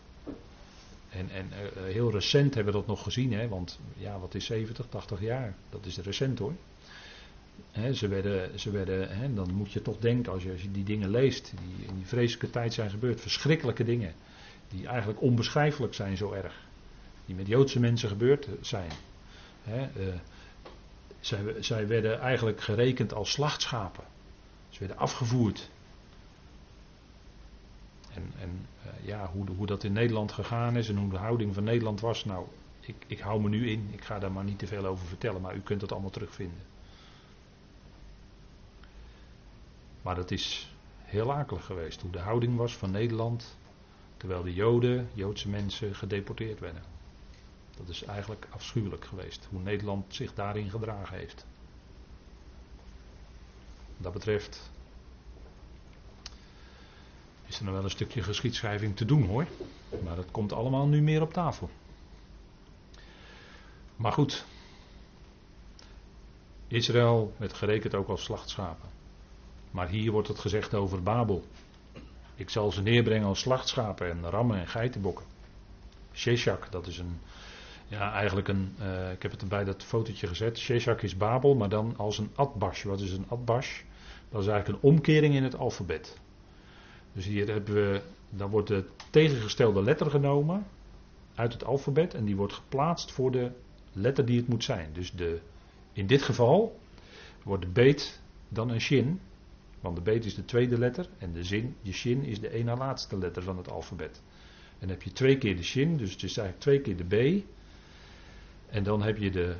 En, 1.10 1.30
en 1.30 1.46
uh, 1.46 1.82
heel 1.92 2.10
recent 2.10 2.54
hebben 2.54 2.72
we 2.72 2.78
dat 2.78 2.88
nog 2.88 3.02
gezien. 3.02 3.48
Want 3.48 3.80
ja, 3.96 4.18
wat 4.18 4.34
is 4.34 4.44
70, 4.44 4.87
80 4.88 5.20
jaar? 5.20 5.54
Dat 5.70 5.87
is 5.87 5.98
recent 5.98 6.38
hoor 6.38 6.52
ze 7.92 8.08
werden, 8.08 8.60
ze 8.60 8.70
werden 8.70 9.34
dan 9.34 9.54
moet 9.54 9.72
je 9.72 9.82
toch 9.82 9.98
denken, 9.98 10.32
als 10.32 10.42
je, 10.42 10.50
als 10.50 10.62
je 10.62 10.70
die 10.70 10.84
dingen 10.84 11.10
leest, 11.10 11.52
die 11.56 11.87
in 11.87 11.94
die 11.94 12.06
vreselijke 12.06 12.50
tijd 12.50 12.74
zijn 12.74 12.90
gebeurd, 12.90 13.20
verschrikkelijke 13.20 13.84
dingen, 13.84 14.14
die 14.76 14.87
eigenlijk 14.87 15.20
onbeschrijfelijk 15.20 15.94
zijn 15.94 16.16
zo 16.16 16.32
erg, 16.32 16.66
die 17.26 17.34
met 17.34 17.46
Joodse 17.46 17.80
mensen 17.80 18.08
gebeurd 18.08 18.48
zijn. 18.60 18.90
uh, 19.68 19.82
zij, 21.20 21.62
zij, 21.62 21.87
werden 21.87 22.20
eigenlijk 22.20 22.60
gerekend 22.60 23.14
als 23.14 23.30
slachtschapen. 23.30 24.04
Ze 24.68 24.78
werden 24.78 24.98
afgevoerd. 24.98 25.70
En, 28.14 28.32
en 28.40 28.66
uh, 28.87 29.06
ja, 29.06 29.30
hoe, 29.32 29.46
hoe 29.56 29.66
dat 29.66 29.84
in 29.84 29.92
Nederland 29.92 30.32
gegaan 30.32 30.76
is 30.76 30.88
en 30.88 30.96
hoe 30.96 31.10
de 31.10 31.16
houding 31.16 31.54
van 31.54 31.64
Nederland 31.64 32.00
was, 32.00 32.24
nou, 32.24 32.46
ik, 32.80 32.96
ik 33.06 33.20
hou 33.20 33.40
me 33.40 33.48
nu 33.48 33.70
in, 33.70 33.88
ik 33.92 34.04
ga 34.04 34.18
daar 34.18 34.32
maar 34.32 34.44
niet 34.44 34.58
te 34.58 34.66
veel 34.66 34.87
over 34.87 35.06
vertellen, 35.06 35.40
maar 35.40 35.56
u 35.56 35.60
kunt 35.60 35.80
het 35.80 35.92
allemaal 35.92 36.10
terugvinden. 36.10 36.62
Maar 40.02 40.16
het 40.16 40.30
is 40.30 40.74
heel 40.98 41.32
akelig 41.32 41.64
geweest 41.64 42.00
hoe 42.00 42.10
de 42.10 42.18
houding 42.18 42.56
was 42.56 42.76
van 42.76 42.90
Nederland 42.90 43.56
terwijl 44.24 44.44
de 44.44 44.54
Joden, 44.54 45.08
Joodse 45.14 45.48
mensen, 45.48 45.94
gedeporteerd 45.94 46.60
werden. 46.60 46.82
Dat 47.76 47.88
is 47.88 48.02
eigenlijk 48.04 48.46
afschuwelijk 48.50 49.04
geweest 49.04 49.46
hoe 49.50 49.60
Nederland 49.60 50.14
zich 50.14 50.34
daarin 50.34 50.70
gedragen 50.70 51.16
heeft. 51.18 51.46
Wat 53.87 54.02
dat 54.02 54.12
betreft 54.12 54.70
is 57.46 57.58
er 57.58 57.64
nog 57.64 57.74
wel 57.74 57.84
een 57.84 57.90
stukje 57.90 58.22
geschiedschrijving 58.22 58.96
te 58.96 59.04
doen 59.04 59.26
hoor. 59.26 59.46
Maar 60.04 60.16
dat 60.16 60.30
komt 60.30 60.52
allemaal 60.52 60.87
nu 60.87 61.02
meer 61.02 61.22
op 61.22 61.32
tafel. 61.32 61.70
Maar 63.96 64.12
goed. 64.12 64.44
Israël 66.68 67.34
werd 67.37 67.52
gerekend 67.52 67.94
ook 67.94 68.08
als 68.08 68.24
slachtschapen. 68.24 68.88
Maar 69.70 69.88
hier 69.88 70.12
wordt 70.12 70.28
het 70.28 70.38
gezegd 70.38 70.74
over 70.74 71.02
Babel. 71.02 71.44
Ik 72.37 72.51
zal 72.51 72.73
ze 72.73 72.83
neerbrengen 72.83 73.27
als 73.27 73.40
slachtschapen 73.40 74.11
en 74.11 74.31
rammen 74.31 74.59
en 74.59 74.68
geitenbokken. 74.68 75.25
Sheshak, 76.12 76.73
dat 76.73 76.87
is 76.87 76.99
een, 76.99 77.18
ja 77.88 78.12
eigenlijk 78.12 78.49
een, 78.49 78.75
uh, 78.81 79.12
ik 79.12 79.23
heb 79.23 79.31
het 79.31 79.42
erbij 79.42 79.64
dat 79.64 79.85
fotootje 79.85 80.27
gezet. 80.27 80.59
Sheshak 80.59 81.03
is 81.03 81.16
Babel, 81.16 81.55
maar 81.55 81.68
dan 81.68 81.94
als 81.97 82.18
een 82.18 82.31
atbash. 82.35 82.83
Wat 82.83 83.01
is 83.01 83.12
een 83.12 83.27
atbash? 83.29 83.81
Dat 84.29 84.42
is 84.42 84.49
eigenlijk 84.49 84.83
een 84.83 84.90
omkering 84.90 85.35
in 85.35 85.42
het 85.42 85.57
alfabet. 85.57 86.18
Dus 87.12 87.25
hier 87.25 87.47
hebben 87.49 87.75
we, 87.75 88.01
dan 88.31 88.51
wordt 88.51 88.68
de 88.68 88.85
tegengestelde 89.11 89.83
letter 89.83 90.11
genomen 90.11 90.66
uit 91.35 91.53
het 91.53 91.64
alfabet 91.64 92.14
en 92.14 92.25
die 92.25 92.37
wordt 92.37 92.53
geplaatst 92.53 93.12
voor 93.12 93.31
de 93.31 93.51
letter 93.92 94.25
die 94.25 94.37
het 94.37 94.49
moet 94.49 94.64
zijn. 94.64 94.90
Dus 94.92 95.12
de, 95.12 95.40
in 95.92 96.07
dit 96.07 96.23
geval 96.23 96.81
wordt 97.42 97.62
de 97.62 97.70
beet 97.70 98.20
dan 98.49 98.68
een 98.70 98.81
shin 98.81 99.20
want 99.85 99.97
de 99.97 100.03
beet 100.03 100.25
is 100.25 100.35
de 100.35 100.44
tweede 100.44 100.79
letter 100.79 101.09
en 101.18 101.33
de 101.33 101.44
zin, 101.44 101.77
je 101.81 101.92
shin, 101.92 102.25
is 102.25 102.40
de 102.40 102.51
ene 102.51 102.77
laatste 102.77 103.18
letter 103.18 103.42
van 103.42 103.57
het 103.57 103.70
alfabet. 103.70 104.23
En 104.79 104.88
heb 104.88 105.03
je 105.03 105.12
twee 105.12 105.38
keer 105.38 105.57
de 105.57 105.62
shin, 105.62 105.97
dus 105.97 106.12
het 106.12 106.23
is 106.23 106.37
eigenlijk 106.37 106.61
twee 106.61 106.81
keer 106.81 107.09
de 107.09 107.42
b. 107.42 107.44
En 108.68 108.83
dan 108.83 109.03
heb 109.03 109.16
je 109.18 109.31
de 109.31 109.57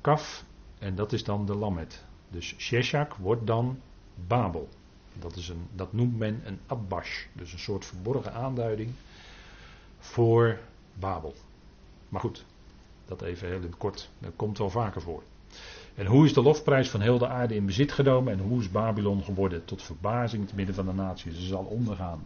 kaf 0.00 0.44
en 0.78 0.94
dat 0.94 1.12
is 1.12 1.24
dan 1.24 1.46
de 1.46 1.54
lamet. 1.54 2.04
Dus 2.28 2.54
Sheshak 2.58 3.14
wordt 3.14 3.46
dan 3.46 3.80
Babel. 4.26 4.68
Dat, 5.18 5.36
is 5.36 5.48
een, 5.48 5.66
dat 5.74 5.92
noemt 5.92 6.18
men 6.18 6.40
een 6.44 6.58
abbash, 6.66 7.26
dus 7.32 7.52
een 7.52 7.58
soort 7.58 7.84
verborgen 7.84 8.32
aanduiding 8.32 8.90
voor 9.98 10.58
Babel. 10.94 11.34
Maar 12.08 12.20
goed, 12.20 12.44
dat 13.04 13.22
even 13.22 13.48
heel 13.48 13.68
kort, 13.78 14.10
dat 14.18 14.32
komt 14.36 14.58
wel 14.58 14.70
vaker 14.70 15.00
voor. 15.00 15.22
En 15.94 16.06
hoe 16.06 16.24
is 16.24 16.34
de 16.34 16.42
lofprijs 16.42 16.90
van 16.90 17.00
heel 17.00 17.18
de 17.18 17.28
aarde 17.28 17.54
in 17.54 17.66
bezit 17.66 17.92
genomen 17.92 18.32
en 18.32 18.38
hoe 18.38 18.60
is 18.60 18.70
Babylon 18.70 19.22
geworden 19.22 19.64
tot 19.64 19.82
verbazing 19.82 20.48
te 20.48 20.54
midden 20.54 20.74
van 20.74 20.86
de 20.86 20.92
naties? 20.92 21.34
Ze 21.34 21.46
zal 21.46 21.64
ondergaan 21.64 22.22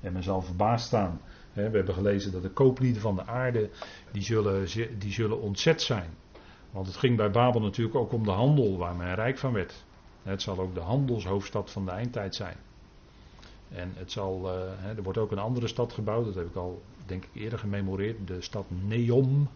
en 0.00 0.12
men 0.12 0.22
zal 0.22 0.42
verbaasd 0.42 0.86
staan. 0.86 1.20
We 1.52 1.60
hebben 1.60 1.94
gelezen 1.94 2.32
dat 2.32 2.42
de 2.42 2.50
kooplieden 2.50 3.02
van 3.02 3.14
de 3.14 3.26
aarde, 3.26 3.70
die 4.12 4.22
zullen, 4.22 4.66
die 4.98 5.12
zullen 5.12 5.40
ontzet 5.40 5.82
zijn. 5.82 6.10
Want 6.70 6.86
het 6.86 6.96
ging 6.96 7.16
bij 7.16 7.30
Babel 7.30 7.60
natuurlijk 7.60 7.96
ook 7.96 8.12
om 8.12 8.24
de 8.24 8.30
handel 8.30 8.78
waar 8.78 8.96
men 8.96 9.14
rijk 9.14 9.38
van 9.38 9.52
werd. 9.52 9.84
Het 10.22 10.42
zal 10.42 10.58
ook 10.58 10.74
de 10.74 10.80
handelshoofdstad 10.80 11.70
van 11.70 11.84
de 11.84 11.90
eindtijd 11.90 12.34
zijn. 12.34 12.56
En 13.68 13.92
het 13.94 14.12
zal, 14.12 14.50
eh, 14.50 14.96
er 14.96 15.02
wordt 15.02 15.18
ook 15.18 15.30
een 15.30 15.38
andere 15.38 15.66
stad 15.66 15.92
gebouwd, 15.92 16.24
dat 16.24 16.34
heb 16.34 16.46
ik 16.46 16.56
al 16.56 16.82
denk 17.06 17.24
ik 17.24 17.30
eerder 17.42 17.58
gememoreerd, 17.58 18.26
de 18.26 18.40
stad 18.40 18.64
Neom. 18.68 19.48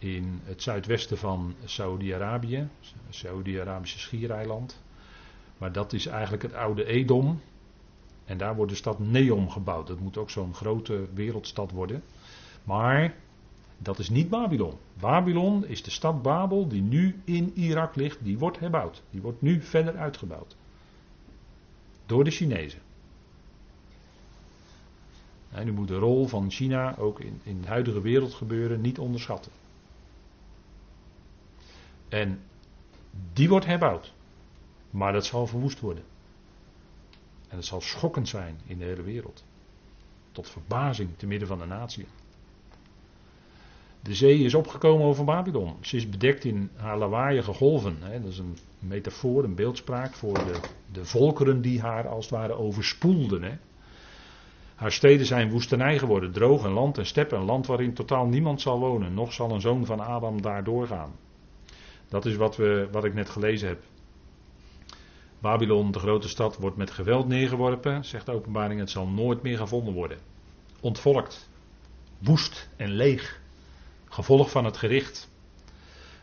In 0.00 0.40
het 0.44 0.62
zuidwesten 0.62 1.18
van 1.18 1.54
Saudi-Arabië, 1.64 2.68
Saudi-Arabische 3.08 3.98
schiereiland. 3.98 4.82
Maar 5.58 5.72
dat 5.72 5.92
is 5.92 6.06
eigenlijk 6.06 6.42
het 6.42 6.54
oude 6.54 6.84
Edom. 6.84 7.40
En 8.24 8.38
daar 8.38 8.56
wordt 8.56 8.70
de 8.70 8.76
stad 8.76 8.98
Neom 8.98 9.50
gebouwd. 9.50 9.86
Dat 9.86 10.00
moet 10.00 10.16
ook 10.16 10.30
zo'n 10.30 10.54
grote 10.54 11.08
wereldstad 11.14 11.70
worden. 11.70 12.02
Maar 12.64 13.14
dat 13.78 13.98
is 13.98 14.08
niet 14.08 14.28
Babylon. 14.28 14.74
Babylon 15.00 15.66
is 15.66 15.82
de 15.82 15.90
stad 15.90 16.22
Babel 16.22 16.68
die 16.68 16.82
nu 16.82 17.20
in 17.24 17.52
Irak 17.54 17.96
ligt. 17.96 18.18
Die 18.24 18.38
wordt 18.38 18.58
herbouwd. 18.58 19.02
Die 19.10 19.20
wordt 19.20 19.42
nu 19.42 19.62
verder 19.62 19.96
uitgebouwd. 19.96 20.56
Door 22.06 22.24
de 22.24 22.30
Chinezen. 22.30 22.80
En 25.50 25.68
u 25.68 25.72
moet 25.72 25.88
de 25.88 25.98
rol 25.98 26.26
van 26.26 26.50
China 26.50 26.96
ook 26.98 27.20
in, 27.20 27.40
in 27.42 27.60
de 27.60 27.68
huidige 27.68 28.00
wereld 28.00 28.34
gebeuren 28.34 28.80
niet 28.80 28.98
onderschatten. 28.98 29.52
En 32.10 32.40
die 33.32 33.48
wordt 33.48 33.66
herbouwd. 33.66 34.12
Maar 34.90 35.12
dat 35.12 35.26
zal 35.26 35.46
verwoest 35.46 35.80
worden. 35.80 36.04
En 37.48 37.56
het 37.56 37.66
zal 37.66 37.80
schokkend 37.80 38.28
zijn 38.28 38.60
in 38.66 38.78
de 38.78 38.84
hele 38.84 39.02
wereld. 39.02 39.44
Tot 40.32 40.50
verbazing 40.50 41.10
te 41.16 41.26
midden 41.26 41.48
van 41.48 41.58
de 41.58 41.66
natie. 41.66 42.06
De 44.02 44.14
zee 44.14 44.38
is 44.38 44.54
opgekomen 44.54 45.06
over 45.06 45.24
Babylon. 45.24 45.76
Ze 45.80 45.96
is 45.96 46.08
bedekt 46.08 46.44
in 46.44 46.70
haar 46.76 46.98
lawaaiige 46.98 47.52
golven. 47.52 48.00
Dat 48.00 48.32
is 48.32 48.38
een 48.38 48.58
metafoor, 48.78 49.44
een 49.44 49.54
beeldspraak 49.54 50.14
voor 50.14 50.42
de, 50.42 50.60
de 50.92 51.04
volkeren 51.04 51.62
die 51.62 51.80
haar 51.80 52.08
als 52.08 52.24
het 52.24 52.34
ware 52.34 52.52
overspoelden. 52.52 53.60
Haar 54.74 54.92
steden 54.92 55.26
zijn 55.26 55.50
woestenij 55.50 55.98
geworden, 55.98 56.32
droog 56.32 56.64
en 56.64 56.70
land 56.70 56.98
en 56.98 57.06
step, 57.06 57.32
een 57.32 57.44
land 57.44 57.66
waarin 57.66 57.94
totaal 57.94 58.26
niemand 58.26 58.60
zal 58.60 58.78
wonen. 58.78 59.14
Nog 59.14 59.32
zal 59.32 59.50
een 59.50 59.60
zoon 59.60 59.86
van 59.86 60.00
Adam 60.00 60.42
daar 60.42 60.64
doorgaan. 60.64 61.12
Dat 62.10 62.26
is 62.26 62.36
wat, 62.36 62.56
we, 62.56 62.88
wat 62.90 63.04
ik 63.04 63.14
net 63.14 63.30
gelezen 63.30 63.68
heb. 63.68 63.82
Babylon, 65.38 65.92
de 65.92 65.98
grote 65.98 66.28
stad, 66.28 66.56
wordt 66.56 66.76
met 66.76 66.90
geweld 66.90 67.28
neergeworpen, 67.28 68.04
zegt 68.04 68.26
de 68.26 68.32
openbaring, 68.32 68.80
het 68.80 68.90
zal 68.90 69.06
nooit 69.06 69.42
meer 69.42 69.56
gevonden 69.56 69.94
worden. 69.94 70.18
Ontvolkt, 70.80 71.48
woest 72.18 72.68
en 72.76 72.90
leeg. 72.90 73.40
Gevolg 74.08 74.50
van 74.50 74.64
het 74.64 74.76
gericht. 74.76 75.30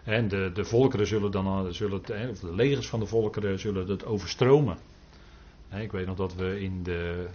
En 0.04 0.28
de, 0.28 0.52
de 0.54 0.66
volkeren 0.66 1.08
zullen 1.08 1.32
dan, 1.32 1.74
zullen 1.74 2.02
het, 2.02 2.30
of 2.30 2.40
de 2.40 2.56
legers 2.56 2.88
van 2.88 3.00
de 3.00 3.06
volkeren 3.06 3.60
zullen 3.60 3.88
het 3.88 4.06
overstromen. 4.06 4.78
Ik 5.76 5.92
weet 5.92 6.06
nog 6.06 6.16
dat 6.16 6.36
we 6.36 6.62
in 6.62 6.84
de, 6.84 7.28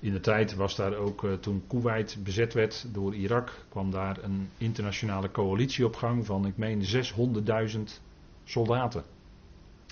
in 0.00 0.12
de 0.12 0.20
tijd 0.20 0.54
was 0.54 0.76
daar 0.76 0.94
ook, 0.94 1.24
eh, 1.24 1.32
toen 1.32 1.62
Kuwait 1.66 2.18
bezet 2.22 2.54
werd 2.54 2.86
door 2.92 3.14
Irak, 3.14 3.64
kwam 3.68 3.90
daar 3.90 4.22
een 4.22 4.48
internationale 4.58 5.30
coalitie 5.30 5.84
op 5.84 5.96
gang 5.96 6.26
van, 6.26 6.46
ik 6.46 6.56
meen, 6.56 6.84
600.000 6.84 8.00
soldaten. 8.44 9.04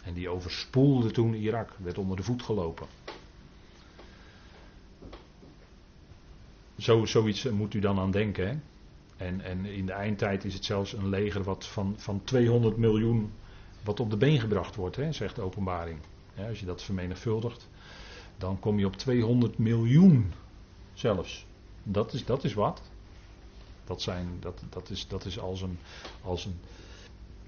En 0.02 0.14
die 0.14 0.28
overspoelde 0.28 1.10
toen 1.10 1.34
Irak, 1.34 1.70
werd 1.76 1.98
onder 1.98 2.16
de 2.16 2.22
voet 2.22 2.42
gelopen. 2.42 2.86
Zo, 6.78 7.04
zoiets 7.04 7.44
moet 7.44 7.74
u 7.74 7.78
dan 7.78 7.98
aan 7.98 8.10
denken. 8.10 8.62
En, 9.16 9.40
en 9.40 9.64
in 9.64 9.86
de 9.86 9.92
eindtijd 9.92 10.44
is 10.44 10.54
het 10.54 10.64
zelfs 10.64 10.92
een 10.92 11.08
leger 11.08 11.42
wat 11.42 11.66
van, 11.66 11.94
van 11.96 12.20
200 12.24 12.76
miljoen 12.76 13.32
wat 13.84 14.00
op 14.00 14.10
de 14.10 14.16
been 14.16 14.40
gebracht 14.40 14.76
wordt, 14.76 14.96
hè, 14.96 15.12
zegt 15.12 15.36
de 15.36 15.42
openbaring. 15.42 15.98
Als 16.48 16.60
je 16.60 16.66
dat 16.66 16.82
vermenigvuldigt, 16.82 17.68
dan 18.38 18.58
kom 18.58 18.78
je 18.78 18.86
op 18.86 18.96
200 18.96 19.58
miljoen 19.58 20.32
zelfs. 20.94 21.46
Dat 21.82 22.12
is, 22.12 22.24
dat 22.24 22.44
is 22.44 22.54
wat. 22.54 22.82
Dat, 23.84 24.02
zijn, 24.02 24.36
dat, 24.40 24.62
dat, 24.70 24.90
is, 24.90 25.06
dat 25.06 25.24
is 25.24 25.38
als 25.38 25.62
een, 25.62 25.78
als 26.22 26.44
een, 26.44 26.60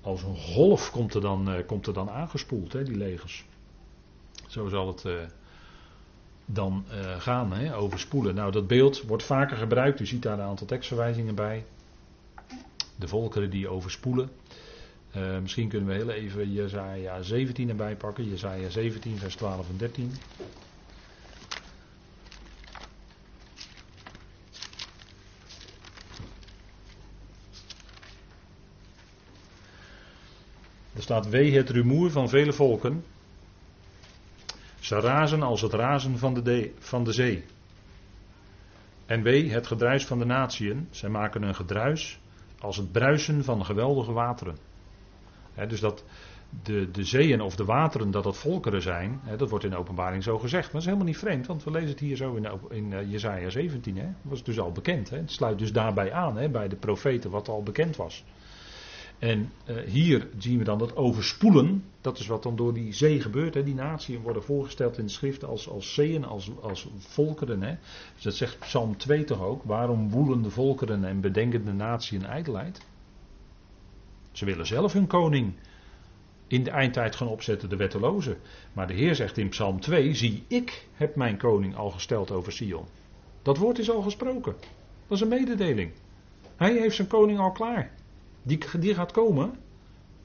als 0.00 0.22
een 0.22 0.36
golf 0.36 0.90
komt 0.90 1.14
er 1.14 1.20
dan, 1.20 1.54
uh, 1.54 1.66
komt 1.66 1.86
er 1.86 1.92
dan 1.92 2.10
aangespoeld, 2.10 2.72
hè, 2.72 2.82
die 2.82 2.96
legers. 2.96 3.44
Zo 4.48 4.68
zal 4.68 4.86
het 4.86 5.04
uh, 5.04 5.12
dan 6.44 6.84
uh, 6.90 7.20
gaan, 7.20 7.52
hè, 7.52 7.76
overspoelen. 7.76 8.34
Nou, 8.34 8.52
dat 8.52 8.66
beeld 8.66 9.02
wordt 9.02 9.22
vaker 9.22 9.56
gebruikt. 9.56 10.00
U 10.00 10.06
ziet 10.06 10.22
daar 10.22 10.38
een 10.38 10.44
aantal 10.44 10.66
tekstverwijzingen 10.66 11.34
bij. 11.34 11.64
De 12.96 13.08
volkeren 13.08 13.50
die 13.50 13.68
overspoelen. 13.68 14.30
misschien 15.42 15.68
kunnen 15.68 15.88
we 15.88 15.94
heel 15.94 16.10
even 16.10 16.52
Jezaja 16.52 17.22
17 17.22 17.68
erbij 17.68 17.96
pakken. 17.96 18.28
Jezaja 18.28 18.68
17, 18.68 19.18
vers 19.18 19.36
12 19.36 19.68
en 19.68 19.76
13. 19.76 20.12
Staat 31.10 31.28
wee 31.28 31.56
het 31.56 31.70
rumoer 31.70 32.10
van 32.10 32.28
vele 32.28 32.52
volken. 32.52 33.04
Ze 34.80 35.00
razen 35.00 35.42
als 35.42 35.60
het 35.60 35.72
razen 35.72 36.18
van 36.18 36.34
de, 36.34 36.42
de, 36.42 36.72
van 36.78 37.04
de 37.04 37.12
zee. 37.12 37.44
En 39.06 39.22
wee 39.22 39.50
het 39.50 39.66
gedruis 39.66 40.06
van 40.06 40.18
de 40.18 40.24
natieën. 40.24 40.88
Zij 40.90 41.08
maken 41.08 41.42
een 41.42 41.54
gedruis 41.54 42.20
als 42.60 42.76
het 42.76 42.92
bruisen 42.92 43.44
van 43.44 43.64
geweldige 43.64 44.12
wateren. 44.12 44.56
dus 45.68 45.80
dat 45.80 46.04
de, 46.62 46.90
de 46.90 47.04
zeeën 47.04 47.40
of 47.40 47.56
de 47.56 47.64
wateren, 47.64 48.10
dat 48.10 48.24
dat 48.24 48.36
volkeren 48.36 48.82
zijn, 48.82 49.20
dat 49.36 49.50
wordt 49.50 49.64
in 49.64 49.70
de 49.70 49.76
openbaring 49.76 50.22
zo 50.22 50.38
gezegd. 50.38 50.62
Maar 50.62 50.72
dat 50.72 50.80
is 50.80 50.86
helemaal 50.86 51.06
niet 51.06 51.18
vreemd, 51.18 51.46
want 51.46 51.64
we 51.64 51.70
lezen 51.70 51.88
het 51.88 52.00
hier 52.00 52.16
zo 52.16 52.34
in, 52.34 52.48
in 52.68 52.90
uh, 52.90 53.10
Jezaja 53.10 53.50
17. 53.50 53.96
Hè. 53.96 54.02
Dat 54.02 54.12
was 54.22 54.42
dus 54.42 54.60
al 54.60 54.72
bekend. 54.72 55.10
Het 55.10 55.30
sluit 55.30 55.58
dus 55.58 55.72
daarbij 55.72 56.12
aan, 56.12 56.50
bij 56.52 56.68
de 56.68 56.76
profeten, 56.76 57.30
wat 57.30 57.48
al 57.48 57.62
bekend 57.62 57.96
was. 57.96 58.24
En 59.20 59.52
uh, 59.66 59.76
hier 59.76 60.28
zien 60.38 60.58
we 60.58 60.64
dan 60.64 60.78
dat 60.78 60.96
overspoelen, 60.96 61.84
dat 62.00 62.18
is 62.18 62.26
wat 62.26 62.42
dan 62.42 62.56
door 62.56 62.74
die 62.74 62.92
zee 62.92 63.20
gebeurt. 63.20 63.54
Hè. 63.54 63.62
Die 63.62 63.74
naties 63.74 64.18
worden 64.22 64.42
voorgesteld 64.42 64.98
in 64.98 65.04
de 65.04 65.10
schrift 65.10 65.44
als, 65.44 65.68
als 65.68 65.94
zeeën, 65.94 66.24
als, 66.24 66.50
als 66.60 66.88
volkeren. 66.98 67.62
Hè. 67.62 67.74
Dus 68.14 68.22
dat 68.22 68.34
zegt 68.34 68.58
Psalm 68.58 68.96
2 68.96 69.24
toch 69.24 69.42
ook. 69.42 69.62
Waarom 69.62 70.10
woelen 70.10 70.42
de 70.42 70.50
volkeren 70.50 71.04
en 71.04 71.20
bedenken 71.20 71.64
de 71.64 71.70
een 72.16 72.26
ijdelheid? 72.26 72.80
Ze 74.32 74.44
willen 74.44 74.66
zelf 74.66 74.92
hun 74.92 75.06
koning 75.06 75.54
in 76.46 76.64
de 76.64 76.70
eindtijd 76.70 77.16
gaan 77.16 77.28
opzetten, 77.28 77.68
de 77.68 77.76
wetteloze. 77.76 78.36
Maar 78.72 78.86
de 78.86 78.94
Heer 78.94 79.14
zegt 79.14 79.38
in 79.38 79.48
Psalm 79.48 79.80
2, 79.80 80.14
zie 80.14 80.44
ik 80.48 80.86
heb 80.94 81.16
mijn 81.16 81.36
koning 81.36 81.76
al 81.76 81.90
gesteld 81.90 82.30
over 82.30 82.52
Sion. 82.52 82.86
Dat 83.42 83.56
woord 83.56 83.78
is 83.78 83.90
al 83.90 84.02
gesproken. 84.02 84.54
Dat 85.06 85.16
is 85.16 85.20
een 85.20 85.28
mededeling. 85.28 85.92
Hij 86.56 86.72
heeft 86.72 86.96
zijn 86.96 87.08
koning 87.08 87.38
al 87.38 87.52
klaar. 87.52 87.98
Die, 88.42 88.94
gaat 88.94 89.12
komen. 89.12 89.58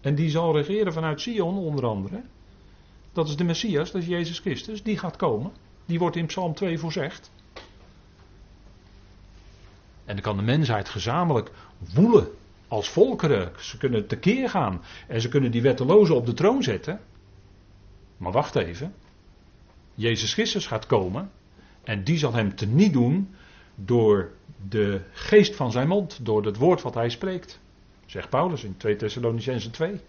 En 0.01 0.15
die 0.15 0.30
zal 0.30 0.56
regeren 0.56 0.93
vanuit 0.93 1.21
Sion 1.21 1.58
onder 1.58 1.86
andere. 1.86 2.21
Dat 3.13 3.28
is 3.28 3.36
de 3.36 3.43
Messias, 3.43 3.91
dat 3.91 4.01
is 4.01 4.08
Jezus 4.08 4.39
Christus. 4.39 4.84
Die 4.84 4.97
gaat 4.97 5.15
komen. 5.15 5.51
Die 5.86 5.99
wordt 5.99 6.15
in 6.15 6.25
Psalm 6.25 6.54
2 6.54 6.78
voorzegd. 6.78 7.32
En 10.06 10.13
dan 10.13 10.21
kan 10.21 10.38
de 10.38 10.43
mensheid 10.43 10.89
gezamenlijk 10.89 11.51
woelen 11.93 12.28
als 12.67 12.89
volkeren. 12.89 13.51
Ze 13.60 13.78
kunnen 13.78 14.08
tekeer 14.08 14.49
gaan. 14.49 14.82
En 15.08 15.21
ze 15.21 15.28
kunnen 15.30 15.51
die 15.51 15.62
wettelozen 15.62 16.15
op 16.15 16.25
de 16.25 16.34
troon 16.34 16.63
zetten. 16.63 16.99
Maar 18.17 18.32
wacht 18.32 18.56
even. 18.56 18.93
Jezus 19.95 20.34
Christus 20.34 20.67
gaat 20.67 20.86
komen. 20.86 21.32
En 21.84 22.04
die 22.04 22.17
zal 22.17 22.34
hem 22.34 22.56
teniet 22.56 22.93
doen 22.93 23.36
door 23.75 24.32
de 24.69 25.01
geest 25.12 25.56
van 25.56 25.71
zijn 25.71 25.88
mond. 25.88 26.25
Door 26.25 26.45
het 26.45 26.58
woord 26.58 26.82
wat 26.82 26.93
hij 26.93 27.10
spreekt. 27.10 27.60
Zegt 28.06 28.30
Paulus 28.30 28.63
in 28.63 28.78
2 28.78 28.96
Thessalonicenzen 28.96 29.72
2. 29.72 30.00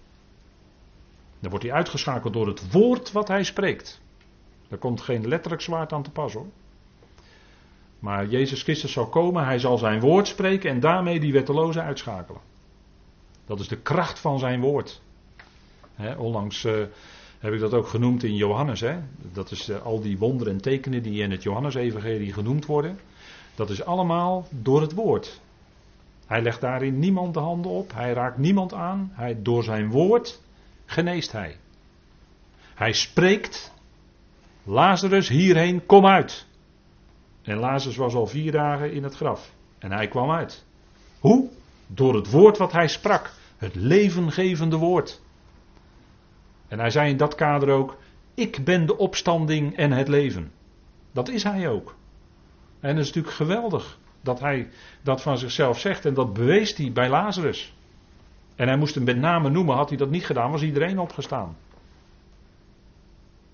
Dan 1.40 1.50
wordt 1.50 1.64
hij 1.64 1.74
uitgeschakeld 1.74 2.32
door 2.32 2.46
het 2.46 2.72
woord 2.72 3.12
wat 3.12 3.28
hij 3.28 3.44
spreekt. 3.44 4.00
Daar 4.68 4.78
komt 4.78 5.00
geen 5.00 5.28
letterlijk 5.28 5.62
zwaard 5.62 5.92
aan 5.92 6.02
te 6.02 6.10
pas 6.10 6.32
hoor. 6.32 6.46
Maar 7.98 8.26
Jezus 8.26 8.62
Christus 8.62 8.92
zal 8.92 9.06
komen, 9.06 9.44
hij 9.44 9.58
zal 9.58 9.78
zijn 9.78 10.00
woord 10.00 10.28
spreken 10.28 10.70
en 10.70 10.80
daarmee 10.80 11.20
die 11.20 11.32
wettelozen 11.32 11.82
uitschakelen. 11.82 12.40
Dat 13.46 13.60
is 13.60 13.68
de 13.68 13.76
kracht 13.76 14.18
van 14.18 14.38
zijn 14.38 14.60
woord. 14.60 15.02
onlangs 16.18 16.64
uh, 16.64 16.84
heb 17.38 17.52
ik 17.52 17.60
dat 17.60 17.74
ook 17.74 17.86
genoemd 17.86 18.22
in 18.22 18.34
Johannes. 18.34 18.80
He. 18.80 18.98
Dat 19.32 19.50
is 19.50 19.68
uh, 19.68 19.82
al 19.82 20.00
die 20.00 20.18
wonderen 20.18 20.52
en 20.52 20.60
tekenen 20.60 21.02
die 21.02 21.22
in 21.22 21.30
het 21.30 21.42
Johannesevangelie 21.42 22.32
genoemd 22.32 22.66
worden. 22.66 22.98
Dat 23.54 23.70
is 23.70 23.84
allemaal 23.84 24.46
door 24.50 24.80
het 24.80 24.92
woord. 24.92 25.40
Hij 26.26 26.42
legt 26.42 26.60
daarin 26.60 26.98
niemand 26.98 27.34
de 27.34 27.40
handen 27.40 27.70
op. 27.70 27.92
Hij 27.92 28.12
raakt 28.12 28.38
niemand 28.38 28.72
aan. 28.72 29.10
Hij, 29.12 29.42
door 29.42 29.62
zijn 29.62 29.90
woord 29.90 30.40
geneest 30.86 31.32
hij. 31.32 31.56
Hij 32.74 32.92
spreekt. 32.92 33.74
Lazarus 34.62 35.28
hierheen, 35.28 35.86
kom 35.86 36.06
uit. 36.06 36.46
En 37.42 37.56
Lazarus 37.56 37.96
was 37.96 38.14
al 38.14 38.26
vier 38.26 38.52
dagen 38.52 38.92
in 38.92 39.02
het 39.02 39.14
graf. 39.14 39.52
En 39.78 39.92
hij 39.92 40.08
kwam 40.08 40.30
uit. 40.30 40.64
Hoe? 41.20 41.48
Door 41.86 42.14
het 42.14 42.30
woord 42.30 42.58
wat 42.58 42.72
hij 42.72 42.88
sprak. 42.88 43.32
Het 43.56 43.74
levengevende 43.74 44.76
woord. 44.76 45.20
En 46.68 46.78
hij 46.78 46.90
zei 46.90 47.10
in 47.10 47.16
dat 47.16 47.34
kader 47.34 47.70
ook: 47.70 47.96
Ik 48.34 48.64
ben 48.64 48.86
de 48.86 48.96
opstanding 48.96 49.76
en 49.76 49.92
het 49.92 50.08
leven. 50.08 50.52
Dat 51.12 51.28
is 51.28 51.42
hij 51.42 51.68
ook. 51.68 51.94
En 52.80 52.94
dat 52.94 53.04
is 53.04 53.06
natuurlijk 53.06 53.34
geweldig 53.34 53.98
dat 54.26 54.40
hij 54.40 54.68
dat 55.02 55.22
van 55.22 55.38
zichzelf 55.38 55.78
zegt. 55.80 56.04
En 56.04 56.14
dat 56.14 56.32
bewees 56.32 56.76
hij 56.76 56.92
bij 56.92 57.08
Lazarus. 57.08 57.74
En 58.56 58.68
hij 58.68 58.76
moest 58.76 58.94
hem 58.94 59.04
met 59.04 59.16
name 59.16 59.50
noemen. 59.50 59.76
Had 59.76 59.88
hij 59.88 59.98
dat 59.98 60.10
niet 60.10 60.26
gedaan, 60.26 60.50
was 60.50 60.62
iedereen 60.62 60.98
opgestaan. 60.98 61.56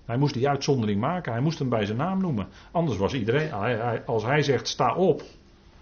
Hij 0.05 0.17
moest 0.17 0.33
die 0.33 0.49
uitzondering 0.49 0.99
maken. 0.99 1.31
Hij 1.31 1.41
moest 1.41 1.59
hem 1.59 1.69
bij 1.69 1.85
zijn 1.85 1.97
naam 1.97 2.21
noemen. 2.21 2.47
Anders 2.71 2.97
was 2.97 3.13
iedereen. 3.13 3.53
Als 4.05 4.23
hij 4.23 4.41
zegt 4.41 4.67
sta 4.67 4.95
op. 4.95 5.21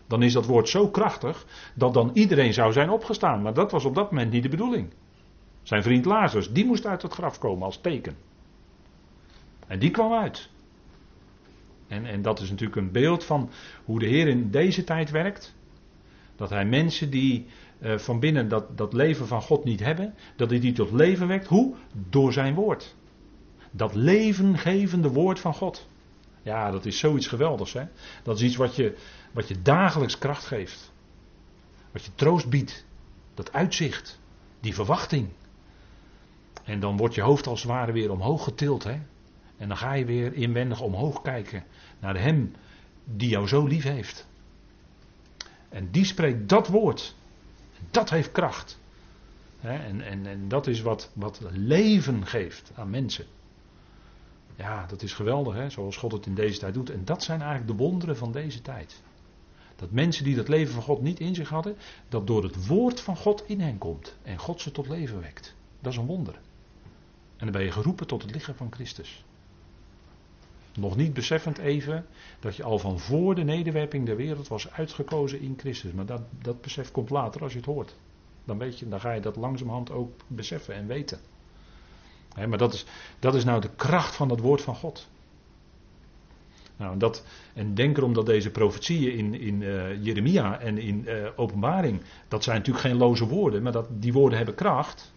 Dan 0.08 0.24
is 0.24 0.34
dat 0.34 0.46
woord 0.46 0.70
zo 0.70 0.90
krachtig. 0.90 1.46
Dat 1.74 1.94
dan 1.94 2.12
iedereen 2.14 2.54
zou 2.54 2.72
zijn 2.72 2.90
opgestaan. 2.90 3.42
Maar 3.42 3.54
dat 3.54 3.72
was 3.72 3.86
op 3.86 3.96
dat 3.96 4.12
moment 4.12 4.32
niet 4.32 4.44
de 4.44 4.50
bedoeling. 4.50 4.94
Zijn 5.64 5.84
vriend 5.84 6.06
Lazarus, 6.06 6.52
die 6.52 6.66
moest 6.66 6.86
uit 6.86 7.02
het 7.02 7.14
graf 7.14 7.40
komen 7.40 7.66
als 7.66 7.82
teken. 7.82 8.16
En 9.68 9.80
die 9.80 9.92
kwam 9.92 10.14
uit. 10.14 10.50
En, 11.92 12.06
en 12.06 12.22
dat 12.22 12.40
is 12.40 12.50
natuurlijk 12.50 12.82
een 12.82 12.92
beeld 12.92 13.24
van 13.24 13.50
hoe 13.86 14.00
de 14.00 14.06
Heer 14.06 14.28
in 14.28 14.52
deze 14.52 14.84
tijd 14.84 15.10
werkt. 15.10 15.56
Dat 16.36 16.50
hij 16.50 16.66
mensen 16.66 17.10
die 17.10 17.46
uh, 17.80 17.98
van 17.98 18.20
binnen 18.20 18.48
dat, 18.48 18.78
dat 18.78 18.94
leven 18.94 19.28
van 19.28 19.42
God 19.42 19.64
niet 19.64 19.80
hebben, 19.80 20.14
dat 20.36 20.50
hij 20.50 20.60
die 20.60 20.74
tot 20.74 20.92
leven 20.92 21.28
wekt. 21.28 21.48
Hoe? 21.48 21.76
Door 22.10 22.34
zijn 22.34 22.54
woord. 22.54 22.96
Dat 23.72 23.96
levengevende 23.96 25.10
woord 25.10 25.40
van 25.40 25.54
God. 25.54 25.88
Ja, 26.42 26.72
dat 26.72 26.86
is 26.86 27.00
zoiets 27.00 27.28
geweldigs. 27.28 27.74
Hè? 27.74 27.84
Dat 28.24 28.36
is 28.36 28.44
iets 28.44 28.56
wat 28.56 28.76
je, 28.76 28.98
wat 29.32 29.48
je 29.48 29.62
dagelijks 29.62 30.18
kracht 30.18 30.46
geeft. 30.46 30.92
Wat 31.92 32.06
je 32.06 32.12
troost 32.16 32.50
biedt. 32.50 32.86
Dat 33.34 33.54
uitzicht. 33.54 34.20
Die 34.60 34.74
verwachting. 34.74 35.30
En 36.64 36.80
dan 36.80 36.98
wordt 36.98 37.16
je 37.16 37.22
hoofd 37.22 37.48
als 37.48 37.62
het 37.62 37.72
ware 37.72 37.92
weer 37.92 38.12
omhoog 38.12 38.44
getild. 38.44 38.84
Hè? 38.84 39.00
En 39.62 39.68
dan 39.68 39.78
ga 39.78 39.94
je 39.94 40.06
weer 40.06 40.34
inwendig 40.34 40.82
omhoog 40.82 41.22
kijken 41.22 41.64
naar 42.00 42.20
Hem 42.20 42.56
die 43.04 43.30
jou 43.30 43.48
zo 43.48 43.66
lief 43.66 43.84
heeft. 43.84 44.28
En 45.70 45.92
die 45.92 46.06
spreekt 46.06 46.50
dat 46.50 46.68
woord. 46.68 47.16
Dat 47.92 48.10
heeft 48.10 48.32
kracht. 48.32 48.80
En, 49.62 50.02
en, 50.02 50.26
en 50.26 50.48
dat 50.48 50.68
is 50.68 50.82
wat, 50.82 51.12
wat 51.14 51.42
leven 51.52 52.28
geeft 52.28 52.72
aan 52.76 52.90
mensen. 52.90 53.26
Ja, 54.56 54.86
dat 54.86 55.02
is 55.02 55.14
geweldig, 55.14 55.54
hè? 55.54 55.70
zoals 55.70 55.98
God 55.98 56.12
het 56.12 56.26
in 56.26 56.36
deze 56.36 56.60
tijd 56.60 56.74
doet. 56.74 56.90
En 56.90 57.06
dat 57.06 57.24
zijn 57.24 57.42
eigenlijk 57.42 57.72
de 57.72 57.84
wonderen 57.84 58.18
van 58.18 58.32
deze 58.32 58.62
tijd. 58.62 59.02
Dat 59.76 59.92
mensen 59.92 60.24
die 60.24 60.36
dat 60.36 60.48
leven 60.48 60.74
van 60.74 60.84
God 60.84 61.02
niet 61.02 61.20
in 61.20 61.36
zich 61.36 61.50
hadden, 61.50 61.76
dat 62.10 62.28
door 62.28 62.44
het 62.44 62.68
woord 62.68 63.02
van 63.02 63.18
God 63.18 63.44
in 63.48 63.62
hen 63.62 63.78
komt. 63.78 64.16
En 64.24 64.38
God 64.38 64.62
ze 64.62 64.72
tot 64.72 64.88
leven 64.88 65.22
wekt. 65.22 65.56
Dat 65.80 65.92
is 65.92 65.98
een 65.98 66.06
wonder. 66.06 66.34
En 67.38 67.46
dan 67.46 67.52
ben 67.52 67.64
je 67.64 67.72
geroepen 67.72 68.08
tot 68.08 68.22
het 68.22 68.32
lichaam 68.32 68.56
van 68.56 68.72
Christus. 68.72 69.24
Nog 70.76 70.96
niet 70.96 71.14
beseffend 71.14 71.58
even 71.58 72.06
dat 72.40 72.56
je 72.56 72.64
al 72.64 72.80
van 72.80 73.00
voor 73.00 73.36
de 73.36 73.44
nederwerping 73.44 74.06
der 74.06 74.16
wereld 74.16 74.48
was 74.48 74.72
uitgekozen 74.72 75.42
in 75.42 75.54
Christus. 75.58 75.92
Maar 75.92 76.06
dat, 76.06 76.22
dat 76.42 76.62
besef 76.62 76.92
komt 76.92 77.10
later 77.10 77.42
als 77.42 77.52
je 77.52 77.58
het 77.58 77.68
hoort. 77.68 77.96
Dan, 78.46 78.58
weet 78.58 78.80
je, 78.80 78.90
dan 78.90 79.00
ga 79.00 79.12
je 79.12 79.22
dat 79.22 79.36
langzamerhand 79.36 79.92
ook 79.92 80.12
beseffen 80.28 80.76
en 80.76 80.88
weten. 80.88 81.20
maar 82.48 82.58
dat 82.58 82.74
is, 82.74 82.86
dat 83.20 83.36
is 83.36 83.44
nou 83.44 83.62
de 83.62 83.70
kracht 83.76 84.16
van 84.16 84.30
het 84.30 84.40
woord 84.40 84.62
van 84.62 84.76
God. 84.76 85.08
Nou, 86.78 86.98
dat, 86.98 87.24
en 87.54 87.74
denk 87.74 87.98
erom 87.98 88.14
dat 88.14 88.26
deze 88.26 88.52
profetieën 88.52 89.18
in, 89.18 89.34
in 89.34 89.62
uh, 89.62 90.04
Jeremia 90.04 90.60
en 90.60 90.78
in 90.78 91.04
uh, 91.08 91.28
Openbaring, 91.36 92.02
dat 92.28 92.44
zijn 92.44 92.58
natuurlijk 92.58 92.86
geen 92.86 92.98
loze 92.98 93.28
woorden, 93.28 93.64
maar 93.64 93.72
dat, 93.72 93.88
die 93.90 94.14
woorden 94.14 94.38
hebben 94.38 94.56
kracht, 94.56 95.12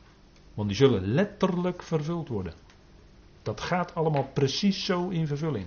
want 0.55 0.69
die 0.69 0.77
zullen 0.77 1.07
letterlijk 1.07 1.83
vervuld 1.83 2.29
worden. 2.29 2.53
Dat 3.45 3.61
gaat 3.61 3.95
allemaal 3.95 4.31
precies 4.33 4.85
zo 4.85 5.09
in 5.09 5.27
vervulling. 5.27 5.67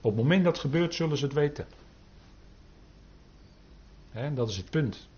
Op 0.00 0.10
het 0.10 0.16
moment 0.16 0.44
dat 0.44 0.52
het 0.52 0.60
gebeurt, 0.60 0.94
zullen 0.94 1.16
ze 1.16 1.24
het 1.24 1.34
weten. 1.34 1.66
He, 4.10 4.34
dat 4.34 4.48
is 4.48 4.56
het 4.56 4.70
punt. 4.70 5.08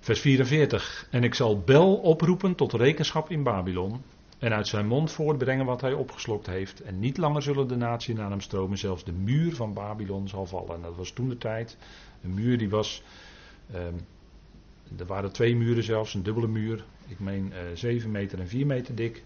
Vers 0.00 0.20
44. 0.20 1.06
En 1.10 1.24
ik 1.24 1.34
zal 1.34 1.60
Bel 1.60 1.96
oproepen 1.96 2.54
tot 2.54 2.72
rekenschap 2.72 3.30
in 3.30 3.42
Babylon. 3.42 4.02
En 4.38 4.52
uit 4.52 4.68
zijn 4.68 4.86
mond 4.86 5.10
voortbrengen 5.10 5.66
wat 5.66 5.80
hij 5.80 5.92
opgeslokt 5.92 6.46
heeft. 6.46 6.80
En 6.80 6.98
niet 6.98 7.16
langer 7.16 7.42
zullen 7.42 7.68
de 7.68 7.76
natie 7.76 8.14
naar 8.14 8.30
hem 8.30 8.40
stromen. 8.40 8.78
Zelfs 8.78 9.04
de 9.04 9.12
muur 9.12 9.54
van 9.54 9.72
Babylon 9.72 10.28
zal 10.28 10.46
vallen. 10.46 10.74
En 10.74 10.82
dat 10.82 10.96
was 10.96 11.10
toen 11.10 11.28
de 11.28 11.38
tijd. 11.38 11.76
Een 12.22 12.34
muur 12.34 12.58
die 12.58 12.70
was. 12.70 13.02
Um, 13.74 14.06
er 14.98 15.06
waren 15.06 15.32
twee 15.32 15.56
muren 15.56 15.84
zelfs, 15.84 16.14
een 16.14 16.22
dubbele 16.22 16.48
muur. 16.48 16.84
Ik 17.08 17.20
meen 17.20 17.46
uh, 17.46 17.70
eh, 17.70 17.76
7 17.76 18.10
meter 18.10 18.40
en 18.40 18.48
4 18.48 18.66
meter 18.66 18.94
dik. 18.94 19.24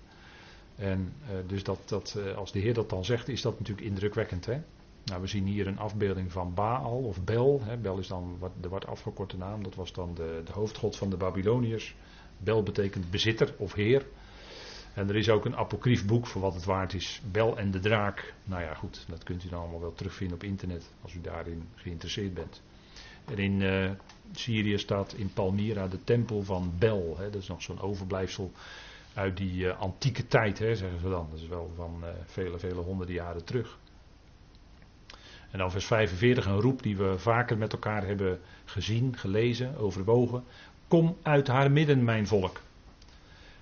En 0.79 1.13
uh, 1.23 1.29
dus 1.47 1.65
dat, 1.65 1.79
dat, 1.85 2.15
uh, 2.19 2.37
als 2.37 2.53
de 2.53 2.59
Heer 2.59 2.75
dat 2.75 2.91
dan 2.91 3.05
zegt, 3.05 3.29
is 3.29 3.43
dat 3.43 3.59
natuurlijk 3.59 3.87
indrukwekkend. 3.87 4.47
Hè? 4.47 4.61
Nou, 5.05 5.21
we 5.21 5.27
zien 5.27 5.47
hier 5.47 5.67
een 5.67 5.79
afbeelding 5.79 6.33
van 6.33 6.55
Baal 6.55 6.99
of 6.99 7.25
Bel. 7.25 7.61
Hè? 7.65 7.77
Bel 7.77 7.99
is 7.99 8.09
dan 8.09 8.37
wat, 8.39 8.53
de 8.61 8.69
wat 8.69 8.87
afgekorte 8.87 9.37
naam, 9.37 9.63
dat 9.63 9.75
was 9.75 9.93
dan 9.93 10.15
de, 10.15 10.43
de 10.45 10.53
hoofdgod 10.53 10.97
van 10.97 11.11
de 11.11 11.17
Babyloniërs. 11.17 11.95
Bel 12.39 12.63
betekent 12.63 13.11
bezitter 13.11 13.55
of 13.57 13.73
heer. 13.73 14.07
En 14.95 15.09
er 15.09 15.17
is 15.17 15.29
ook 15.29 15.45
een 15.45 15.57
apocryf 15.57 16.07
boek 16.07 16.27
voor 16.27 16.41
wat 16.41 16.55
het 16.55 16.65
waard 16.65 16.95
is. 16.95 17.23
Bel 17.33 17.59
en 17.59 17.71
de 17.71 17.81
draak. 17.81 18.35
Nou 18.45 18.63
ja, 18.63 18.75
goed, 18.75 19.05
dat 19.09 19.23
kunt 19.23 19.45
u 19.45 19.49
dan 19.49 19.61
allemaal 19.61 19.81
wel 19.81 19.95
terugvinden 19.95 20.37
op 20.37 20.43
internet 20.43 20.91
als 21.03 21.15
u 21.15 21.21
daarin 21.21 21.69
geïnteresseerd 21.75 22.35
bent. 22.35 22.63
En 23.25 23.39
in 23.39 23.61
uh, 23.61 23.91
Syrië 24.33 24.79
staat 24.79 25.13
in 25.13 25.33
Palmyra 25.33 25.89
de 25.89 26.05
tempel 26.05 26.43
van 26.43 26.73
Bel. 26.79 27.17
Hè? 27.19 27.31
Dat 27.31 27.43
is 27.43 27.49
nog 27.49 27.63
zo'n 27.63 27.81
overblijfsel 27.81 28.53
uit 29.15 29.37
die 29.37 29.65
uh, 29.65 29.79
antieke 29.79 30.27
tijd, 30.27 30.59
hè, 30.59 30.75
zeggen 30.75 31.01
ze 31.01 31.09
dan. 31.09 31.27
Dat 31.31 31.39
is 31.41 31.49
wel 31.49 31.73
van 31.77 32.01
uh, 32.03 32.09
vele, 32.25 32.59
vele 32.59 32.81
honderden 32.81 33.15
jaren 33.15 33.45
terug. 33.45 33.79
En 35.51 35.59
dan 35.59 35.71
vers 35.71 35.87
45, 35.87 36.47
een 36.47 36.61
roep 36.61 36.83
die 36.83 36.97
we 36.97 37.19
vaker 37.19 37.59
met 37.59 37.73
elkaar 37.73 38.07
hebben 38.07 38.41
gezien, 38.65 39.17
gelezen, 39.17 39.77
overwogen. 39.77 40.45
Kom 40.89 41.17
uit 41.23 41.47
haar 41.47 41.71
midden, 41.71 42.05
mijn 42.05 42.27
volk. 42.27 42.61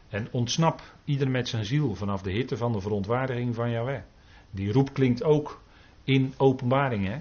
En 0.09 0.28
ontsnap 0.30 0.82
ieder 1.04 1.30
met 1.30 1.48
zijn 1.48 1.64
ziel 1.64 1.94
vanaf 1.94 2.22
de 2.22 2.30
hitte 2.30 2.56
van 2.56 2.72
de 2.72 2.80
verontwaardiging 2.80 3.54
van 3.54 3.70
Yahweh. 3.70 4.02
Die 4.50 4.72
roep 4.72 4.92
klinkt 4.92 5.22
ook 5.22 5.62
in 6.04 6.35
openbaring, 6.37 7.06
hè? 7.06 7.18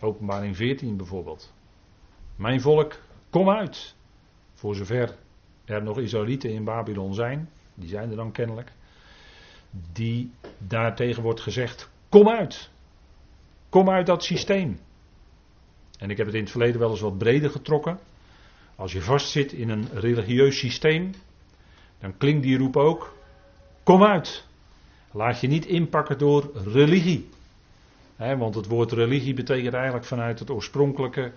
Openbaring 0.00 0.56
14 0.56 0.96
bijvoorbeeld. 0.96 1.52
Mijn 2.36 2.60
volk, 2.60 2.98
kom 3.30 3.50
uit. 3.50 3.94
Voor 4.54 4.74
zover 4.74 5.16
er 5.64 5.82
nog 5.82 5.98
Israëlieten 5.98 6.50
in 6.50 6.64
Babylon 6.64 7.14
zijn, 7.14 7.48
die 7.74 7.88
zijn 7.88 8.10
er 8.10 8.16
dan 8.16 8.32
kennelijk, 8.32 8.72
die 9.92 10.30
daartegen 10.58 11.22
wordt 11.22 11.40
gezegd: 11.40 11.90
kom 12.08 12.28
uit. 12.28 12.70
Kom 13.68 13.90
uit 13.90 14.06
dat 14.06 14.24
systeem. 14.24 14.78
En 15.98 16.10
ik 16.10 16.16
heb 16.16 16.26
het 16.26 16.34
in 16.34 16.42
het 16.42 16.50
verleden 16.50 16.80
wel 16.80 16.90
eens 16.90 17.00
wat 17.00 17.18
breder 17.18 17.50
getrokken. 17.50 17.98
Als 18.76 18.92
je 18.92 19.00
vastzit 19.00 19.52
in 19.52 19.68
een 19.68 19.88
religieus 19.92 20.58
systeem, 20.58 21.10
dan 21.98 22.16
klinkt 22.16 22.42
die 22.42 22.58
roep 22.58 22.76
ook: 22.76 23.16
kom 23.82 24.04
uit. 24.04 24.46
Laat 25.12 25.40
je 25.40 25.46
niet 25.46 25.66
inpakken 25.66 26.18
door 26.18 26.50
religie. 26.64 27.28
want 28.16 28.54
het 28.54 28.66
woord 28.66 28.92
religie 28.92 29.34
betekent 29.34 29.74
eigenlijk 29.74 30.04
vanuit 30.04 30.38
het 30.38 30.50
oorspronkelijke 30.50 31.32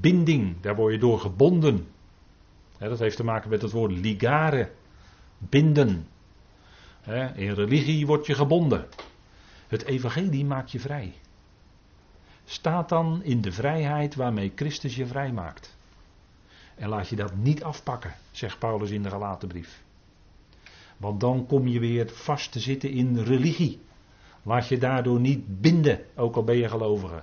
binding. 0.00 0.60
Daar 0.60 0.76
word 0.76 0.92
je 0.92 0.98
door 0.98 1.20
gebonden 1.20 1.86
dat 2.88 2.98
heeft 2.98 3.16
te 3.16 3.24
maken 3.24 3.50
met 3.50 3.62
het 3.62 3.70
woord 3.70 3.92
ligare, 3.92 4.70
binden. 5.38 6.06
in 7.34 7.52
religie 7.52 8.06
word 8.06 8.26
je 8.26 8.34
gebonden. 8.34 8.88
Het 9.68 9.84
evangelie 9.84 10.44
maakt 10.44 10.70
je 10.70 10.80
vrij. 10.80 11.14
Staat 12.44 12.88
dan 12.88 13.22
in 13.22 13.40
de 13.40 13.52
vrijheid 13.52 14.14
waarmee 14.14 14.52
Christus 14.54 14.96
je 14.96 15.06
vrij 15.06 15.32
maakt. 15.32 15.76
En 16.74 16.88
laat 16.88 17.08
je 17.08 17.16
dat 17.16 17.34
niet 17.34 17.64
afpakken, 17.64 18.14
zegt 18.30 18.58
Paulus 18.58 18.90
in 18.90 19.02
de 19.02 19.10
Galatenbrief. 19.10 19.82
Want 20.96 21.20
dan 21.20 21.46
kom 21.46 21.66
je 21.66 21.80
weer 21.80 22.08
vast 22.08 22.52
te 22.52 22.60
zitten 22.60 22.90
in 22.90 23.18
religie. 23.18 23.80
Laat 24.42 24.68
je 24.68 24.78
daardoor 24.78 25.20
niet 25.20 25.60
binden, 25.60 26.00
ook 26.14 26.36
al 26.36 26.44
ben 26.44 26.56
je 26.56 26.68
gelovige. 26.68 27.22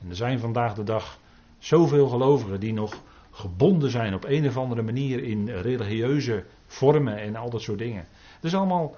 En 0.00 0.08
er 0.08 0.16
zijn 0.16 0.38
vandaag 0.38 0.74
de 0.74 0.84
dag 0.84 1.18
zoveel 1.58 2.08
gelovigen 2.08 2.60
die 2.60 2.72
nog 2.72 3.02
gebonden 3.38 3.90
zijn 3.90 4.14
op 4.14 4.24
een 4.24 4.46
of 4.46 4.56
andere 4.56 4.82
manier 4.82 5.22
in 5.22 5.48
religieuze 5.48 6.44
vormen 6.66 7.16
en 7.16 7.36
al 7.36 7.50
dat 7.50 7.62
soort 7.62 7.78
dingen. 7.78 8.06
Dat 8.40 8.54
allemaal, 8.54 8.96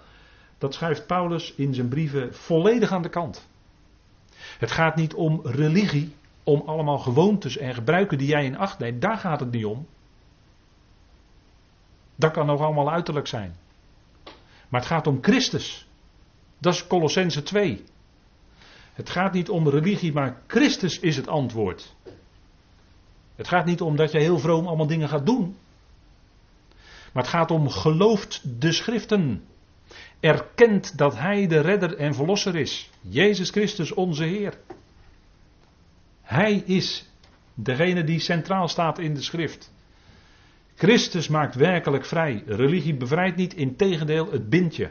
dat 0.58 0.74
schrijft 0.74 1.06
Paulus 1.06 1.54
in 1.54 1.74
zijn 1.74 1.88
brieven 1.88 2.34
volledig 2.34 2.92
aan 2.92 3.02
de 3.02 3.08
kant. 3.08 3.48
Het 4.58 4.70
gaat 4.70 4.96
niet 4.96 5.14
om 5.14 5.40
religie, 5.44 6.14
om 6.44 6.62
allemaal 6.66 6.98
gewoontes 6.98 7.56
en 7.56 7.74
gebruiken 7.74 8.18
die 8.18 8.28
jij 8.28 8.44
in 8.44 8.56
acht 8.56 8.78
neemt. 8.78 9.02
Daar 9.02 9.16
gaat 9.16 9.40
het 9.40 9.50
niet 9.50 9.64
om. 9.64 9.86
Dat 12.16 12.32
kan 12.32 12.46
nog 12.46 12.60
allemaal 12.60 12.90
uiterlijk 12.90 13.26
zijn. 13.26 13.56
Maar 14.68 14.80
het 14.80 14.90
gaat 14.90 15.06
om 15.06 15.18
Christus. 15.20 15.86
Dat 16.58 16.74
is 16.74 16.86
Colossense 16.86 17.42
2. 17.42 17.84
Het 18.92 19.10
gaat 19.10 19.32
niet 19.32 19.48
om 19.48 19.68
religie, 19.68 20.12
maar 20.12 20.42
Christus 20.46 20.98
is 20.98 21.16
het 21.16 21.28
antwoord. 21.28 21.94
Het 23.40 23.48
gaat 23.48 23.64
niet 23.64 23.80
om 23.80 23.96
dat 23.96 24.12
je 24.12 24.18
heel 24.18 24.38
vroom 24.38 24.66
allemaal 24.66 24.86
dingen 24.86 25.08
gaat 25.08 25.26
doen. 25.26 25.56
Maar 27.12 27.22
het 27.22 27.32
gaat 27.32 27.50
om 27.50 27.68
gelooft 27.68 28.60
de 28.60 28.72
schriften. 28.72 29.44
Erkent 30.20 30.98
dat 30.98 31.18
Hij 31.18 31.46
de 31.46 31.60
redder 31.60 31.96
en 31.96 32.14
verlosser 32.14 32.56
is. 32.56 32.90
Jezus 33.00 33.50
Christus 33.50 33.92
onze 33.92 34.24
Heer. 34.24 34.58
Hij 36.22 36.54
is 36.54 37.08
degene 37.54 38.04
die 38.04 38.18
centraal 38.18 38.68
staat 38.68 38.98
in 38.98 39.14
de 39.14 39.22
schrift. 39.22 39.72
Christus 40.74 41.28
maakt 41.28 41.54
werkelijk 41.54 42.04
vrij. 42.04 42.42
Religie 42.46 42.94
bevrijdt 42.94 43.36
niet, 43.36 43.54
integendeel, 43.54 44.30
het 44.30 44.48
bindt 44.48 44.76
je. 44.76 44.90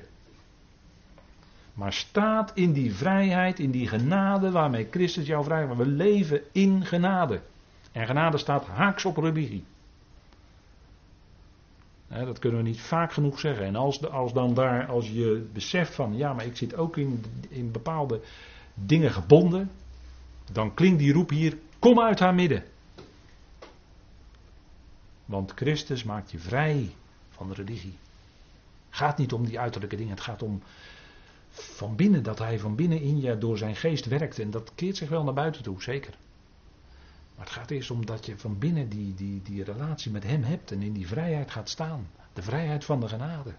Maar 1.74 1.94
staat 1.94 2.52
in 2.54 2.74
die 2.74 2.94
vrijheid, 2.94 3.60
in 3.60 3.72
die 3.72 3.88
genade 3.88 4.52
waarmee 4.52 4.88
Christus 4.92 5.28
jou 5.28 5.44
vrij 5.44 5.68
We 5.68 5.86
leven 5.86 6.42
in 6.52 6.86
genade. 6.86 7.42
En 7.92 8.06
genade 8.06 8.38
staat 8.38 8.66
haaks 8.66 9.06
op 9.06 9.18
religie. 9.18 9.64
dat 12.08 12.40
kunnen 12.40 12.64
we 12.64 12.68
niet 12.68 12.82
vaak 12.82 13.14
genoeg 13.14 13.40
zeggen. 13.40 13.66
En 13.66 13.76
als, 13.76 14.10
als 14.10 14.34
dan 14.34 14.54
daar, 14.54 14.88
als 14.88 15.10
je 15.10 15.48
beseft 15.54 15.96
van, 15.96 16.18
ja, 16.18 16.34
maar 16.34 16.46
ik 16.46 16.58
zit 16.58 16.76
ook 16.76 16.98
in, 16.98 17.24
in 17.50 17.72
bepaalde 17.72 18.22
dingen 18.74 19.12
gebonden, 19.12 19.72
dan 20.52 20.74
klinkt 20.74 21.00
die 21.00 21.14
roep 21.14 21.30
hier, 21.30 21.58
kom 21.80 22.00
uit 22.00 22.20
haar 22.20 22.36
midden. 22.36 22.64
Want 25.26 25.52
Christus 25.56 26.04
maakt 26.04 26.32
je 26.32 26.40
vrij 26.40 26.96
van 27.30 27.48
de 27.48 27.54
religie. 27.54 27.98
Het 28.90 28.98
gaat 28.98 29.18
niet 29.18 29.34
om 29.34 29.46
die 29.46 29.60
uiterlijke 29.60 29.96
dingen, 29.96 30.12
het 30.14 30.22
gaat 30.24 30.44
om 30.44 30.62
van 31.50 31.96
binnen, 31.96 32.24
dat 32.24 32.40
hij 32.40 32.60
van 32.60 32.76
binnen 32.76 33.02
in 33.02 33.22
je 33.22 33.38
door 33.38 33.58
zijn 33.58 33.76
geest 33.76 34.06
werkt. 34.06 34.40
En 34.40 34.52
dat 34.52 34.72
keert 34.76 34.98
zich 34.98 35.10
wel 35.10 35.24
naar 35.24 35.34
buiten 35.34 35.64
toe, 35.64 35.82
zeker. 35.82 36.14
Maar 37.40 37.48
het 37.48 37.58
gaat 37.58 37.72
eerst 37.72 37.92
om 37.92 38.06
dat 38.06 38.26
je 38.26 38.38
van 38.38 38.58
binnen 38.58 38.90
die, 38.90 39.14
die, 39.14 39.42
die 39.42 39.64
relatie 39.64 40.12
met 40.12 40.24
hem 40.24 40.44
hebt 40.44 40.72
en 40.72 40.82
in 40.82 40.94
die 40.94 41.08
vrijheid 41.08 41.52
gaat 41.52 41.70
staan. 41.70 42.10
De 42.34 42.42
vrijheid 42.42 42.86
van 42.86 43.00
de 43.00 43.08
genade. 43.08 43.54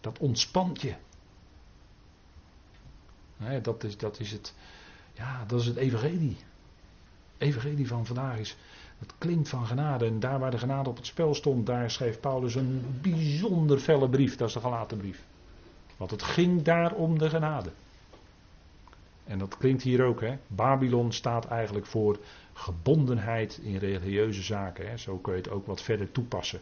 Dat 0.00 0.18
ontspant 0.18 0.80
je. 0.80 0.94
dat, 3.62 3.84
is, 3.84 3.96
dat, 3.96 4.20
is 4.20 4.32
het, 4.32 4.54
ja, 5.12 5.44
dat 5.44 5.60
is 5.60 5.66
het 5.66 5.76
evangelie. 5.76 6.36
Evangelie 7.38 7.86
van 7.86 8.06
vandaag 8.06 8.38
is, 8.38 8.56
het 8.98 9.12
klinkt 9.18 9.48
van 9.48 9.66
genade. 9.66 10.06
En 10.06 10.20
daar 10.20 10.38
waar 10.38 10.50
de 10.50 10.58
genade 10.58 10.88
op 10.88 10.96
het 10.96 11.06
spel 11.06 11.34
stond, 11.34 11.66
daar 11.66 11.90
schreef 11.90 12.20
Paulus 12.20 12.54
een 12.54 12.98
bijzonder 13.02 13.78
felle 13.78 14.08
brief. 14.08 14.36
Dat 14.36 14.48
is 14.48 14.54
de 14.54 14.60
gelaten 14.60 14.98
brief. 14.98 15.22
Want 15.96 16.10
het 16.10 16.22
ging 16.22 16.62
daar 16.62 16.94
om 16.94 17.18
de 17.18 17.28
genade. 17.28 17.72
En 19.32 19.38
dat 19.38 19.56
klinkt 19.56 19.82
hier 19.82 20.04
ook, 20.04 20.20
hè. 20.20 20.38
Babylon 20.46 21.12
staat 21.12 21.46
eigenlijk 21.46 21.86
voor 21.86 22.18
gebondenheid 22.52 23.58
in 23.62 23.76
religieuze 23.76 24.42
zaken. 24.42 24.88
Hè. 24.88 24.96
Zo 24.96 25.18
kun 25.18 25.32
je 25.32 25.38
het 25.38 25.50
ook 25.50 25.66
wat 25.66 25.82
verder 25.82 26.12
toepassen, 26.12 26.60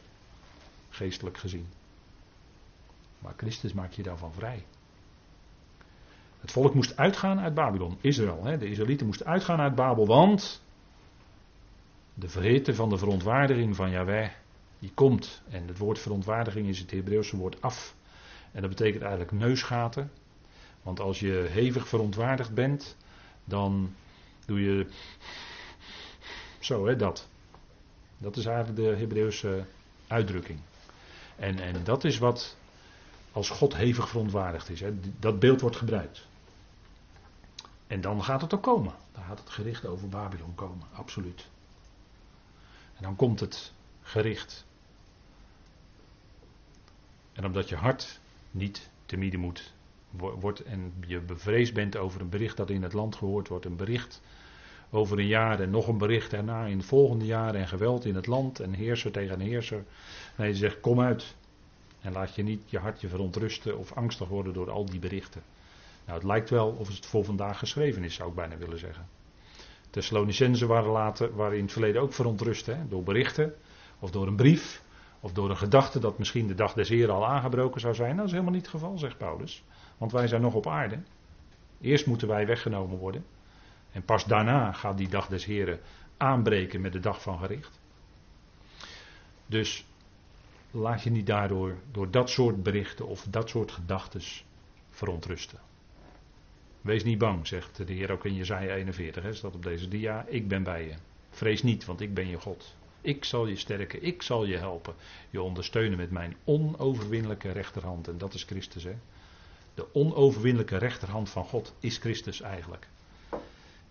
geestelijk 0.88 1.38
gezien. 1.38 1.66
Maar 3.18 3.35
Christus 3.37 3.72
maakt 3.72 3.94
je 3.94 4.02
daarvan 4.02 4.33
vrij. 4.33 4.64
Het 6.40 6.52
volk 6.52 6.74
moest 6.74 6.96
uitgaan 6.96 7.40
uit 7.40 7.54
Babylon, 7.54 7.98
Israël. 8.00 8.44
Hè. 8.44 8.59
De 8.59 8.70
Israëlieten 8.70 9.06
moesten 9.06 9.26
uitgaan 9.26 9.61
uit 9.61 9.74
Babel, 9.74 10.06
want 10.06 10.62
de 12.14 12.28
verhitte 12.28 12.74
van 12.74 12.88
de 12.88 12.98
verontwaardiging 12.98 13.76
van 13.76 13.90
Yahweh, 13.90 14.30
die 14.78 14.92
komt. 14.94 15.42
En 15.48 15.66
het 15.66 15.78
woord 15.78 15.98
verontwaardiging 15.98 16.68
is 16.68 16.78
het 16.78 16.90
Hebreeuwse 16.90 17.37
woord 17.37 17.62
af. 17.62 17.94
En 18.52 18.61
dat 18.61 18.70
betekent 18.70 19.02
eigenlijk 19.02 19.33
neusgaten. 19.33 20.11
Want 20.82 21.00
als 21.00 21.20
je 21.20 21.46
hevig 21.50 21.88
verontwaardigd 21.88 22.54
bent, 22.54 22.96
dan 23.44 23.94
doe 24.46 24.60
je 24.60 24.86
zo, 26.58 26.86
hè, 26.86 26.96
dat. 26.96 27.28
Dat 28.18 28.36
is 28.36 28.44
eigenlijk 28.46 28.76
de 28.76 28.96
Hebreeuwse 28.96 29.64
uitdrukking. 30.06 30.60
En, 31.36 31.58
en 31.58 31.84
dat 31.84 32.04
is 32.04 32.18
wat 32.18 32.56
als 33.32 33.50
God 33.50 33.74
hevig 33.74 34.08
verontwaardigd 34.08 34.68
is. 34.68 34.80
Hè. 34.80 34.94
Dat 35.18 35.38
beeld 35.38 35.60
wordt 35.60 35.76
gebruikt. 35.76 36.26
En 37.86 38.00
dan 38.00 38.24
gaat 38.24 38.40
het 38.40 38.54
ook 38.54 38.62
komen. 38.62 38.94
Dan 39.12 39.22
gaat 39.24 39.38
het 39.38 39.50
gericht 39.50 39.86
over 39.86 40.08
Babylon 40.08 40.54
komen, 40.54 40.86
absoluut. 40.92 41.46
En 42.96 43.02
dan 43.02 43.16
komt 43.16 43.40
het 43.40 43.72
gericht. 44.02 44.64
En 47.32 47.44
omdat 47.44 47.68
je 47.68 47.76
hart 47.76 48.20
niet 48.50 48.90
te 49.06 49.16
midden 49.16 49.40
moet 49.40 49.72
wordt 50.11 50.62
en 50.62 50.92
je 51.07 51.20
bevreesd 51.20 51.75
bent 51.75 51.96
over 51.96 52.20
een 52.20 52.29
bericht 52.29 52.57
dat 52.57 52.70
in 52.70 52.83
het 52.83 52.92
land 52.92 53.16
gehoord 53.16 53.49
wordt, 53.49 53.64
een 53.64 53.77
bericht 53.77 54.20
over 54.90 55.18
een 55.18 55.27
jaar 55.27 55.61
en 55.61 55.70
nog 55.70 55.88
een 55.88 55.99
bericht 55.99 56.31
daarna 56.31 56.64
in 56.64 56.77
het 56.77 56.87
volgende 56.87 57.27
jaar 57.27 57.55
en 57.55 57.68
geweld 57.68 58.05
in 58.05 58.14
het 58.14 58.27
land 58.27 58.61
en 58.61 58.73
heerser 58.73 59.11
tegen 59.11 59.40
heerser. 59.40 59.85
Nee, 60.37 60.49
je 60.49 60.55
zegt 60.55 60.81
kom 60.81 61.01
uit 61.01 61.35
en 62.01 62.12
laat 62.12 62.35
je 62.35 62.42
niet 62.42 62.62
je 62.66 62.79
hartje 62.79 63.09
verontrusten 63.09 63.79
of 63.79 63.92
angstig 63.92 64.29
worden 64.29 64.53
door 64.53 64.70
al 64.70 64.85
die 64.85 65.01
berichten. 65.01 65.42
Nou, 66.05 66.18
het 66.18 66.27
lijkt 66.27 66.51
wel 66.51 66.68
of 66.79 66.88
het 66.88 67.07
voor 67.07 67.25
vandaag 67.25 67.59
geschreven 67.59 68.05
is, 68.05 68.14
zou 68.14 68.29
ik 68.29 68.35
bijna 68.35 68.57
willen 68.57 68.79
zeggen. 68.79 69.09
Thessalonicenzen 69.90 70.68
waren, 70.68 70.90
later, 70.90 71.35
waren 71.35 71.57
in 71.57 71.62
het 71.62 71.73
verleden 71.73 72.03
ook 72.03 72.12
verontrust 72.12 72.66
hè, 72.66 72.88
door 72.88 73.03
berichten 73.03 73.55
of 73.99 74.11
door 74.11 74.27
een 74.27 74.37
brief 74.37 74.83
of 75.20 75.33
door 75.33 75.51
een 75.51 75.57
gedachte 75.57 75.99
dat 75.99 76.18
misschien 76.18 76.46
de 76.46 76.55
dag 76.55 76.73
des 76.73 76.88
Heren 76.88 77.14
al 77.14 77.27
aangebroken 77.27 77.81
zou 77.81 77.94
zijn. 77.94 78.16
Dat 78.16 78.25
is 78.25 78.31
helemaal 78.31 78.53
niet 78.53 78.62
het 78.62 78.70
geval, 78.70 78.99
zegt 78.99 79.18
Paulus. 79.18 79.62
Want 80.00 80.12
wij 80.12 80.26
zijn 80.26 80.40
nog 80.40 80.54
op 80.54 80.66
aarde. 80.66 80.98
Eerst 81.80 82.06
moeten 82.06 82.28
wij 82.28 82.46
weggenomen 82.46 82.98
worden. 82.98 83.24
En 83.92 84.04
pas 84.04 84.24
daarna 84.24 84.72
gaat 84.72 84.96
die 84.96 85.08
dag 85.08 85.26
des 85.26 85.44
Heren 85.44 85.80
aanbreken 86.16 86.80
met 86.80 86.92
de 86.92 87.00
dag 87.00 87.22
van 87.22 87.38
gericht. 87.38 87.80
Dus 89.46 89.86
laat 90.70 91.02
je 91.02 91.10
niet 91.10 91.26
daardoor 91.26 91.76
door 91.90 92.10
dat 92.10 92.30
soort 92.30 92.62
berichten 92.62 93.06
of 93.06 93.26
dat 93.30 93.48
soort 93.48 93.70
gedachten 93.70 94.20
verontrusten. 94.90 95.58
Wees 96.80 97.04
niet 97.04 97.18
bang, 97.18 97.46
zegt 97.46 97.86
de 97.86 97.92
Heer 97.92 98.12
ook 98.12 98.24
in 98.24 98.34
Jezaja 98.34 98.74
41, 98.74 99.22
hè, 99.22 99.34
staat 99.34 99.54
op 99.54 99.62
deze 99.62 99.88
dia. 99.88 100.24
Ik 100.28 100.48
ben 100.48 100.62
bij 100.62 100.84
je. 100.84 100.94
Vrees 101.30 101.62
niet, 101.62 101.84
want 101.84 102.00
ik 102.00 102.14
ben 102.14 102.28
je 102.28 102.40
God. 102.40 102.76
Ik 103.00 103.24
zal 103.24 103.46
je 103.46 103.56
sterken, 103.56 104.02
ik 104.02 104.22
zal 104.22 104.44
je 104.44 104.56
helpen. 104.56 104.94
Je 105.30 105.42
ondersteunen 105.42 105.98
met 105.98 106.10
mijn 106.10 106.36
onoverwinnelijke 106.44 107.52
rechterhand. 107.52 108.08
En 108.08 108.18
dat 108.18 108.34
is 108.34 108.44
Christus, 108.44 108.84
hè. 108.84 108.94
De 109.74 109.94
onoverwinnelijke 109.94 110.76
rechterhand 110.76 111.30
van 111.30 111.44
God 111.44 111.74
is 111.80 111.98
Christus 111.98 112.40
eigenlijk. 112.40 112.88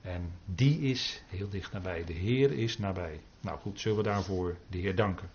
En 0.02 0.32
die 0.46 0.80
is 0.80 1.24
heel 1.28 1.50
dicht 1.50 1.74
nabij. 1.74 2.04
De 2.04 2.13
Heer 2.13 2.52
is 2.52 2.78
nabij. 2.78 3.20
Nou 3.42 3.60
goed, 3.60 3.80
zullen 3.80 3.98
we 3.98 4.04
daarvoor 4.04 4.58
de 4.68 4.78
Heer 4.78 4.96
danken. 4.96 5.30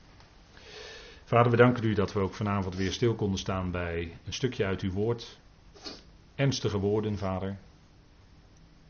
Vader, 1.24 1.50
we 1.50 1.56
danken 1.56 1.84
u 1.84 1.94
dat 1.94 2.12
we 2.12 2.20
ook 2.20 2.34
vanavond 2.34 2.76
weer 2.76 2.92
stil 2.92 3.14
konden 3.14 3.38
staan 3.38 3.70
bij 3.70 4.18
een 4.24 4.32
stukje 4.32 4.64
uit 4.64 4.80
uw 4.80 4.92
woord. 4.92 5.38
Ernstige 6.34 6.78
woorden, 6.78 7.18
vader. 7.18 7.58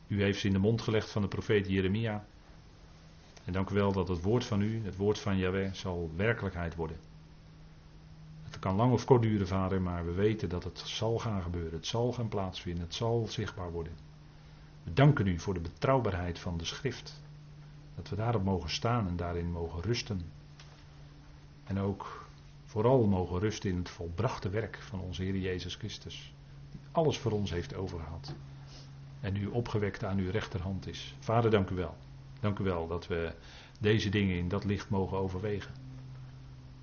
U 0.06 0.22
heeft 0.22 0.40
ze 0.40 0.46
in 0.46 0.52
de 0.52 0.58
mond 0.58 0.82
gelegd 0.82 1.10
van 1.10 1.22
de 1.22 1.28
profeet 1.28 1.68
Jeremia. 1.68 2.24
En 3.44 3.52
dank 3.52 3.70
u 3.70 3.74
wel 3.74 3.92
dat 3.92 4.08
het 4.08 4.22
woord 4.22 4.44
van 4.44 4.60
u, 4.60 4.84
het 4.84 4.96
woord 4.96 5.18
van 5.18 5.38
Yahweh, 5.38 5.72
zal 5.72 6.10
werkelijkheid 6.16 6.74
worden. 6.74 6.96
Het 8.54 8.62
kan 8.62 8.74
lang 8.74 8.92
of 8.92 9.04
kort 9.04 9.22
duren, 9.22 9.46
vader, 9.46 9.82
maar 9.82 10.06
we 10.06 10.12
weten 10.12 10.48
dat 10.48 10.64
het 10.64 10.78
zal 10.78 11.18
gaan 11.18 11.42
gebeuren. 11.42 11.72
Het 11.72 11.86
zal 11.86 12.12
gaan 12.12 12.28
plaatsvinden. 12.28 12.84
Het 12.84 12.94
zal 12.94 13.26
zichtbaar 13.28 13.72
worden. 13.72 13.92
We 14.82 14.92
danken 14.92 15.26
u 15.26 15.38
voor 15.38 15.54
de 15.54 15.60
betrouwbaarheid 15.60 16.38
van 16.38 16.56
de 16.56 16.64
schrift. 16.64 17.22
Dat 17.94 18.08
we 18.08 18.16
daarop 18.16 18.44
mogen 18.44 18.70
staan 18.70 19.08
en 19.08 19.16
daarin 19.16 19.50
mogen 19.50 19.82
rusten. 19.82 20.20
En 21.64 21.78
ook 21.78 22.26
vooral 22.64 23.06
mogen 23.06 23.38
rusten 23.38 23.70
in 23.70 23.76
het 23.76 23.88
volbrachte 23.88 24.48
werk 24.48 24.78
van 24.82 25.00
onze 25.00 25.22
Heer 25.22 25.36
Jezus 25.36 25.74
Christus. 25.74 26.34
Die 26.70 26.80
alles 26.92 27.18
voor 27.18 27.32
ons 27.32 27.50
heeft 27.50 27.74
overgehad. 27.74 28.34
En 29.20 29.32
nu 29.32 29.46
opgewekt 29.46 30.04
aan 30.04 30.18
uw 30.18 30.30
rechterhand 30.30 30.86
is. 30.86 31.14
Vader, 31.18 31.50
dank 31.50 31.70
u 31.70 31.74
wel. 31.74 31.96
Dank 32.40 32.58
u 32.58 32.64
wel 32.64 32.86
dat 32.86 33.06
we 33.06 33.34
deze 33.80 34.08
dingen 34.08 34.36
in 34.36 34.48
dat 34.48 34.64
licht 34.64 34.88
mogen 34.88 35.18
overwegen. 35.18 35.83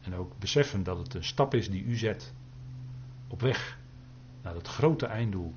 En 0.02 0.16
ook 0.16 0.40
beseffen 0.40 0.84
dat 0.84 0.98
het 0.98 1.14
een 1.14 1.24
stap 1.24 1.54
is 1.54 1.70
die 1.70 1.84
u 1.84 1.96
zet 1.96 2.34
op 3.28 3.42
weg 3.42 3.80
naar 4.42 4.56
het 4.56 4.68
grote 4.68 5.06
einddoel. 5.06 5.54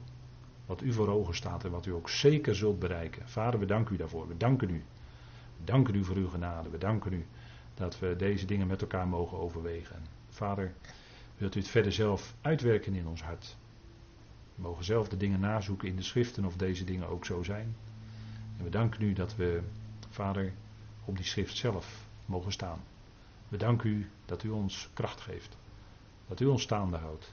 Wat 0.66 0.82
u 0.82 0.92
voor 0.92 1.08
ogen 1.08 1.34
staat 1.34 1.64
en 1.64 1.70
wat 1.70 1.86
u 1.86 1.92
ook 1.92 2.08
zeker 2.08 2.54
zult 2.54 2.78
bereiken. 2.78 3.28
Vader, 3.28 3.60
we 3.60 3.66
danken 3.66 3.94
u 3.94 3.98
daarvoor. 3.98 4.28
We 4.28 4.36
danken 4.36 4.70
u. 4.70 4.84
We 5.58 5.64
danken 5.64 5.94
u 5.94 6.04
voor 6.04 6.16
uw 6.16 6.28
genade. 6.28 6.70
We 6.70 6.78
danken 6.78 7.12
u 7.12 7.26
dat 7.74 7.98
we 7.98 8.16
deze 8.16 8.46
dingen 8.46 8.66
met 8.66 8.80
elkaar 8.80 9.08
mogen 9.08 9.38
overwegen. 9.38 9.96
Vader, 10.28 10.72
wilt 11.36 11.54
u 11.54 11.58
het 11.58 11.68
verder 11.68 11.92
zelf 11.92 12.34
uitwerken 12.40 12.94
in 12.94 13.06
ons 13.06 13.22
hart? 13.22 13.56
We 14.54 14.62
mogen 14.62 14.84
zelf 14.84 15.08
de 15.08 15.16
dingen 15.16 15.40
nazoeken 15.40 15.88
in 15.88 15.96
de 15.96 16.02
schriften 16.02 16.44
of 16.44 16.56
deze 16.56 16.84
dingen 16.84 17.08
ook 17.08 17.24
zo 17.24 17.42
zijn. 17.42 17.76
En 18.58 18.64
we 18.64 18.70
danken 18.70 19.02
u 19.02 19.12
dat 19.12 19.36
we 19.36 19.62
Vader, 20.10 20.52
op 21.04 21.16
die 21.16 21.26
schrift 21.26 21.56
zelf 21.56 22.06
mogen 22.26 22.52
staan. 22.52 22.80
We 23.54 23.60
danken 23.60 23.90
u 23.90 24.10
dat 24.24 24.42
u 24.42 24.48
ons 24.48 24.88
kracht 24.92 25.20
geeft. 25.20 25.56
Dat 26.28 26.40
u 26.40 26.46
ons 26.46 26.62
staande 26.62 26.96
houdt. 26.96 27.32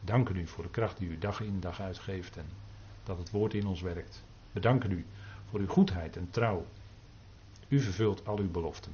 We 0.00 0.06
danken 0.06 0.36
u 0.36 0.46
voor 0.46 0.64
de 0.64 0.70
kracht 0.70 0.98
die 0.98 1.08
u 1.08 1.18
dag 1.18 1.40
in 1.40 1.60
dag 1.60 1.80
uit 1.80 1.98
geeft 1.98 2.36
en 2.36 2.46
dat 3.02 3.18
het 3.18 3.30
woord 3.30 3.54
in 3.54 3.66
ons 3.66 3.80
werkt. 3.80 4.24
We 4.52 4.60
danken 4.60 4.90
u 4.90 5.06
voor 5.50 5.60
uw 5.60 5.66
goedheid 5.66 6.16
en 6.16 6.30
trouw. 6.30 6.66
U 7.68 7.80
vervult 7.80 8.26
al 8.26 8.38
uw 8.38 8.50
beloften. 8.50 8.92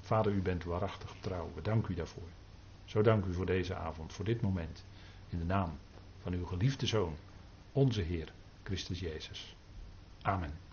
Vader, 0.00 0.32
u 0.32 0.42
bent 0.42 0.64
waarachtig 0.64 1.14
trouw. 1.20 1.50
We 1.54 1.62
danken 1.62 1.92
u 1.92 1.94
daarvoor. 1.94 2.28
Zo 2.84 3.02
dank 3.02 3.24
u 3.24 3.32
voor 3.32 3.46
deze 3.46 3.74
avond, 3.74 4.12
voor 4.12 4.24
dit 4.24 4.40
moment. 4.40 4.84
In 5.28 5.38
de 5.38 5.44
naam 5.44 5.78
van 6.22 6.32
uw 6.32 6.46
geliefde 6.46 6.86
Zoon, 6.86 7.16
onze 7.72 8.00
Heer, 8.00 8.32
Christus 8.62 9.00
Jezus. 9.00 9.56
Amen. 10.22 10.69